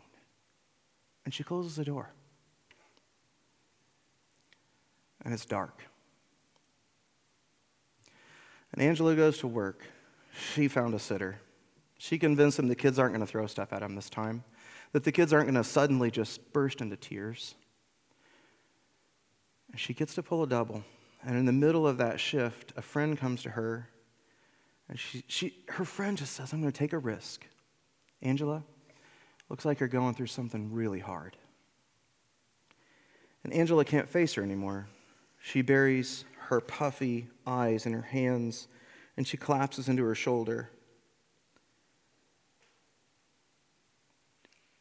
And 1.25 1.33
she 1.33 1.43
closes 1.43 1.75
the 1.75 1.85
door. 1.85 2.11
And 5.23 5.33
it's 5.33 5.45
dark. 5.45 5.83
And 8.73 8.81
Angela 8.81 9.15
goes 9.15 9.37
to 9.39 9.47
work. 9.47 9.85
She 10.53 10.67
found 10.67 10.93
a 10.93 10.99
sitter. 10.99 11.39
She 11.97 12.17
convinced 12.17 12.57
him 12.57 12.67
the 12.67 12.75
kids 12.75 12.97
aren't 12.97 13.13
going 13.13 13.25
to 13.25 13.31
throw 13.31 13.45
stuff 13.47 13.73
at 13.73 13.83
him 13.83 13.95
this 13.95 14.09
time, 14.09 14.43
that 14.91 15.03
the 15.03 15.11
kids 15.11 15.33
aren't 15.33 15.45
going 15.45 15.61
to 15.61 15.63
suddenly 15.63 16.09
just 16.09 16.51
burst 16.53 16.81
into 16.81 16.95
tears. 16.95 17.55
And 19.71 19.79
she 19.79 19.93
gets 19.93 20.15
to 20.15 20.23
pull 20.23 20.41
a 20.43 20.47
double. 20.47 20.83
And 21.23 21.37
in 21.37 21.45
the 21.45 21.51
middle 21.51 21.87
of 21.87 21.97
that 21.99 22.19
shift, 22.19 22.73
a 22.75 22.81
friend 22.81 23.17
comes 23.17 23.43
to 23.43 23.51
her, 23.51 23.89
and 24.89 24.99
she, 24.99 25.23
she, 25.27 25.53
her 25.69 25.85
friend 25.85 26.17
just 26.17 26.33
says, 26.33 26.51
I'm 26.51 26.59
going 26.59 26.71
to 26.71 26.77
take 26.77 26.91
a 26.91 26.97
risk. 26.97 27.45
Angela, 28.21 28.63
looks 29.47 29.63
like 29.63 29.79
you're 29.79 29.87
going 29.87 30.15
through 30.15 30.27
something 30.27 30.73
really 30.73 30.99
hard. 30.99 31.37
And 33.43 33.53
Angela 33.53 33.85
can't 33.85 34.09
face 34.09 34.33
her 34.33 34.43
anymore. 34.43 34.87
She 35.41 35.61
buries 35.61 36.23
her 36.47 36.61
puffy 36.61 37.27
eyes 37.45 37.85
in 37.85 37.93
her 37.93 38.01
hands, 38.01 38.67
and 39.17 39.27
she 39.27 39.37
collapses 39.37 39.89
into 39.89 40.03
her 40.03 40.15
shoulder. 40.15 40.69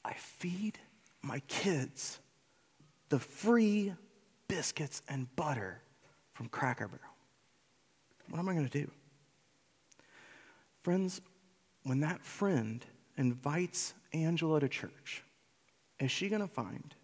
I 0.05 0.13
feed 0.15 0.79
my 1.23 1.41
kids 1.49 2.19
the 3.09 3.19
free 3.19 3.95
biscuits 4.49 5.03
and 5.09 5.35
butter 5.37 5.83
from 6.35 6.49
Cracker 6.49 6.89
Barrel. 6.89 7.03
What 8.29 8.39
am 8.39 8.49
I 8.49 8.55
going 8.55 8.69
to 8.69 8.79
do? 8.85 8.91
Friends, 10.83 11.21
when 11.85 12.01
that 12.01 12.25
friend 12.25 12.85
invites 13.17 13.95
Angela 14.13 14.61
to 14.61 14.69
church, 14.69 15.23
is 15.99 16.11
she 16.11 16.29
going 16.29 16.43
to 16.43 16.49
find 16.49 16.95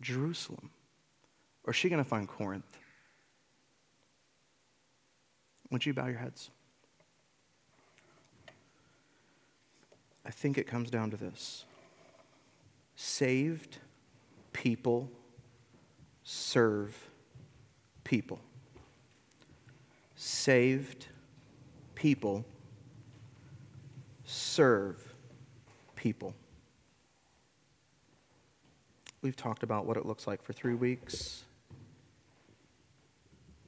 Jerusalem 0.00 0.70
or 1.64 1.70
is 1.70 1.76
she 1.76 1.88
going 1.88 2.02
to 2.02 2.08
find 2.08 2.28
Corinth? 2.28 2.78
Would 5.70 5.84
you 5.84 5.92
bow 5.92 6.06
your 6.06 6.18
heads? 6.18 6.50
I 10.24 10.30
think 10.30 10.58
it 10.58 10.66
comes 10.66 10.90
down 10.90 11.10
to 11.10 11.16
this 11.16 11.64
saved 12.96 13.78
people 14.52 15.10
serve 16.22 16.96
people. 18.04 18.40
Saved 20.16 21.06
people 21.94 22.44
serve 24.24 25.14
people. 25.96 26.34
We've 29.22 29.36
talked 29.36 29.62
about 29.62 29.86
what 29.86 29.96
it 29.96 30.06
looks 30.06 30.26
like 30.26 30.42
for 30.42 30.52
three 30.52 30.74
weeks. 30.74 31.44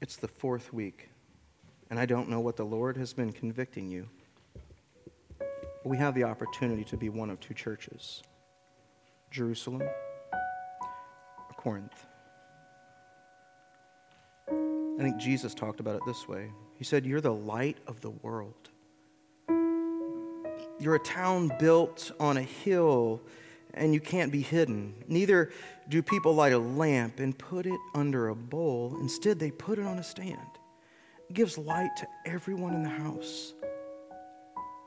It's 0.01 0.17
the 0.17 0.29
fourth 0.29 0.73
week, 0.73 1.10
and 1.91 1.99
I 1.99 2.07
don't 2.07 2.29
know 2.29 2.41
what 2.41 2.57
the 2.57 2.65
Lord 2.65 2.97
has 2.97 3.13
been 3.13 3.33
convicting 3.33 3.91
you. 3.91 4.09
We 5.85 5.97
have 5.97 6.15
the 6.15 6.25
opportunity 6.25 6.85
to 6.85 6.97
be 6.97 7.09
one 7.09 7.31
of 7.31 7.41
two 7.41 7.55
churches 7.55 8.23
Jerusalem 9.31 9.83
or 9.83 11.55
Corinth. 11.57 12.07
I 14.49 15.03
think 15.03 15.17
Jesus 15.17 15.55
talked 15.55 15.81
about 15.81 15.97
it 15.97 16.03
this 16.07 16.29
way 16.29 16.51
He 16.77 16.85
said, 16.85 17.05
You're 17.07 17.21
the 17.21 17.35
light 17.35 17.79
of 17.87 18.01
the 18.01 18.11
world. 18.11 18.71
You're 20.79 20.95
a 20.95 21.01
town 21.01 21.53
built 21.59 22.13
on 22.21 22.37
a 22.39 22.43
hill 22.43 23.21
and 23.75 23.93
you 23.95 24.01
can't 24.01 24.33
be 24.33 24.43
hidden. 24.43 24.95
Neither 25.09 25.51
do 25.89 26.03
people 26.03 26.35
light 26.35 26.53
a 26.53 26.59
lamp 26.59 27.21
and 27.21 27.37
put 27.37 27.67
it 27.67 27.79
under 27.95 28.29
a 28.29 28.35
bowl. 28.35 28.97
Instead, 29.01 29.39
they 29.39 29.51
put 29.51 29.79
it 29.79 29.85
on 29.85 29.99
a 29.99 30.03
stand. 30.03 30.39
Gives 31.33 31.57
light 31.57 31.91
to 31.99 32.09
everyone 32.27 32.75
in 32.75 32.83
the 32.83 32.89
house. 32.89 33.55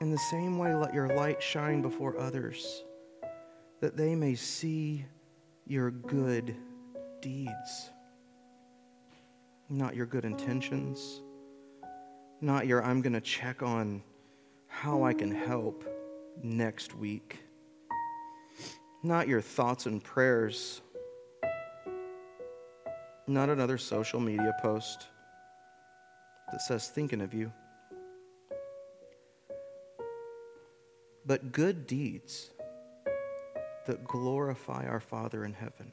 In 0.02 0.10
the 0.10 0.18
same 0.18 0.58
way, 0.58 0.74
let 0.74 0.92
your 0.92 1.08
light 1.08 1.42
shine 1.42 1.80
before 1.80 2.18
others, 2.18 2.84
that 3.80 3.96
they 3.96 4.14
may 4.14 4.34
see 4.34 5.06
your 5.66 5.90
good 5.90 6.54
deeds. 7.22 7.90
Not 9.70 9.96
your 9.96 10.04
good 10.04 10.26
intentions, 10.26 11.22
not 12.42 12.66
your 12.66 12.84
I'm 12.84 13.00
going 13.00 13.14
to 13.14 13.22
check 13.22 13.62
on 13.62 14.02
how 14.66 15.02
I 15.02 15.14
can 15.14 15.34
help 15.34 15.84
next 16.42 16.94
week. 16.94 17.38
Not 19.02 19.28
your 19.28 19.40
thoughts 19.40 19.86
and 19.86 20.04
prayers. 20.04 20.82
Not 23.26 23.48
another 23.48 23.78
social 23.78 24.20
media 24.20 24.52
post 24.60 25.08
that 26.54 26.62
says 26.62 26.86
thinking 26.86 27.20
of 27.20 27.34
you. 27.34 27.52
But 31.26 31.50
good 31.50 31.88
deeds 31.88 32.52
that 33.86 34.04
glorify 34.04 34.86
our 34.86 35.00
Father 35.00 35.44
in 35.44 35.52
heaven. 35.52 35.90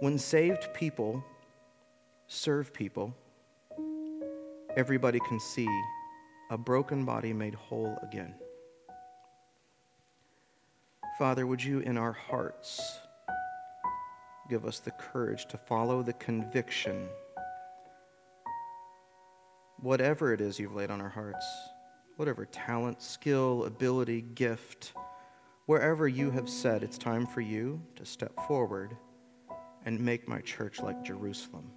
When 0.00 0.18
saved 0.18 0.74
people 0.74 1.24
serve 2.26 2.74
people, 2.74 3.16
everybody 4.76 5.18
can 5.20 5.40
see 5.40 5.68
a 6.50 6.58
broken 6.58 7.06
body 7.06 7.32
made 7.32 7.54
whole 7.54 7.96
again. 8.02 8.34
Father, 11.18 11.46
would 11.46 11.64
you 11.64 11.78
in 11.78 11.96
our 11.96 12.12
hearts 12.12 12.98
give 14.50 14.66
us 14.66 14.78
the 14.78 14.90
courage 14.90 15.46
to 15.46 15.56
follow 15.56 16.02
the 16.02 16.12
conviction, 16.12 17.08
whatever 19.82 20.32
it 20.32 20.40
is 20.40 20.58
you've 20.58 20.74
laid 20.74 20.90
on 20.90 21.00
our 21.00 21.08
hearts, 21.08 21.46
whatever 22.16 22.44
talent, 22.44 23.00
skill, 23.00 23.64
ability, 23.64 24.20
gift, 24.20 24.92
wherever 25.66 26.06
you 26.06 26.30
have 26.30 26.48
said 26.48 26.82
it's 26.82 26.98
time 26.98 27.26
for 27.26 27.40
you 27.40 27.80
to 27.96 28.04
step 28.04 28.32
forward 28.46 28.96
and 29.86 29.98
make 29.98 30.28
my 30.28 30.40
church 30.40 30.80
like 30.80 31.02
Jerusalem. 31.02 31.70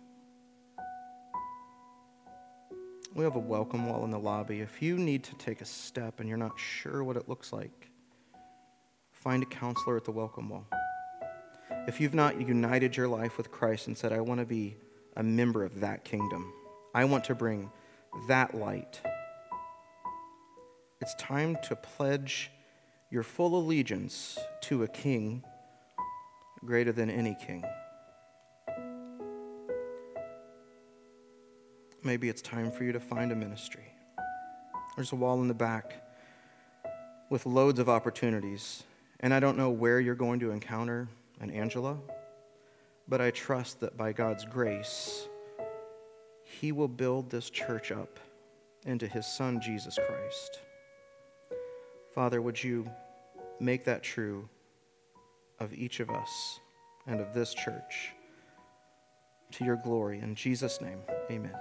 We 3.15 3.23
have 3.23 3.35
a 3.35 3.39
welcome 3.39 3.87
wall 3.87 4.03
in 4.03 4.09
the 4.09 4.19
lobby. 4.19 4.59
If 4.59 4.81
you 4.81 4.97
need 4.97 5.23
to 5.25 5.35
take 5.35 5.61
a 5.61 5.65
step 5.65 6.19
and 6.19 6.27
you're 6.27 6.37
not 6.37 6.59
sure 6.59 7.03
what 7.03 7.15
it 7.15 7.29
looks 7.29 7.53
like, 7.53 7.91
find 9.11 9.43
a 9.43 9.45
counselor 9.45 9.95
at 9.95 10.03
the 10.03 10.11
welcome 10.11 10.49
wall. 10.49 10.65
If 11.87 12.01
you've 12.01 12.15
not 12.15 12.41
united 12.41 12.97
your 12.97 13.07
life 13.07 13.37
with 13.37 13.51
Christ 13.51 13.87
and 13.87 13.97
said, 13.97 14.11
I 14.11 14.19
want 14.19 14.39
to 14.39 14.45
be 14.45 14.75
a 15.15 15.23
member 15.23 15.63
of 15.63 15.79
that 15.81 16.03
kingdom, 16.03 16.51
I 16.93 17.05
want 17.05 17.23
to 17.25 17.35
bring 17.35 17.69
that 18.27 18.55
light, 18.55 19.01
it's 21.01 21.15
time 21.15 21.57
to 21.63 21.75
pledge 21.75 22.51
your 23.09 23.23
full 23.23 23.55
allegiance 23.55 24.37
to 24.61 24.83
a 24.83 24.87
king 24.87 25.43
greater 26.65 26.91
than 26.91 27.09
any 27.09 27.35
king. 27.45 27.63
maybe 32.03 32.29
it's 32.29 32.41
time 32.41 32.71
for 32.71 32.83
you 32.83 32.91
to 32.91 32.99
find 32.99 33.31
a 33.31 33.35
ministry. 33.35 33.93
There's 34.95 35.11
a 35.11 35.15
wall 35.15 35.41
in 35.41 35.47
the 35.47 35.53
back 35.53 36.03
with 37.29 37.45
loads 37.45 37.79
of 37.79 37.89
opportunities. 37.89 38.83
And 39.21 39.33
I 39.33 39.39
don't 39.39 39.57
know 39.57 39.69
where 39.69 39.99
you're 39.99 40.15
going 40.15 40.39
to 40.41 40.51
encounter 40.51 41.07
an 41.39 41.49
Angela, 41.49 41.97
but 43.07 43.21
I 43.21 43.31
trust 43.31 43.79
that 43.79 43.97
by 43.97 44.11
God's 44.11 44.45
grace, 44.45 45.27
He 46.63 46.71
will 46.71 46.87
build 46.87 47.29
this 47.29 47.49
church 47.49 47.91
up 47.91 48.21
into 48.85 49.05
His 49.05 49.27
Son, 49.27 49.59
Jesus 49.59 49.99
Christ. 50.07 50.61
Father, 52.15 52.41
would 52.41 52.63
you 52.63 52.89
make 53.59 53.83
that 53.83 54.01
true 54.01 54.47
of 55.59 55.73
each 55.73 55.99
of 55.99 56.09
us 56.09 56.61
and 57.05 57.19
of 57.19 57.33
this 57.33 57.53
church 57.53 58.13
to 59.51 59.65
your 59.65 59.75
glory? 59.75 60.19
In 60.19 60.35
Jesus' 60.35 60.79
name, 60.79 60.99
amen. 61.29 61.51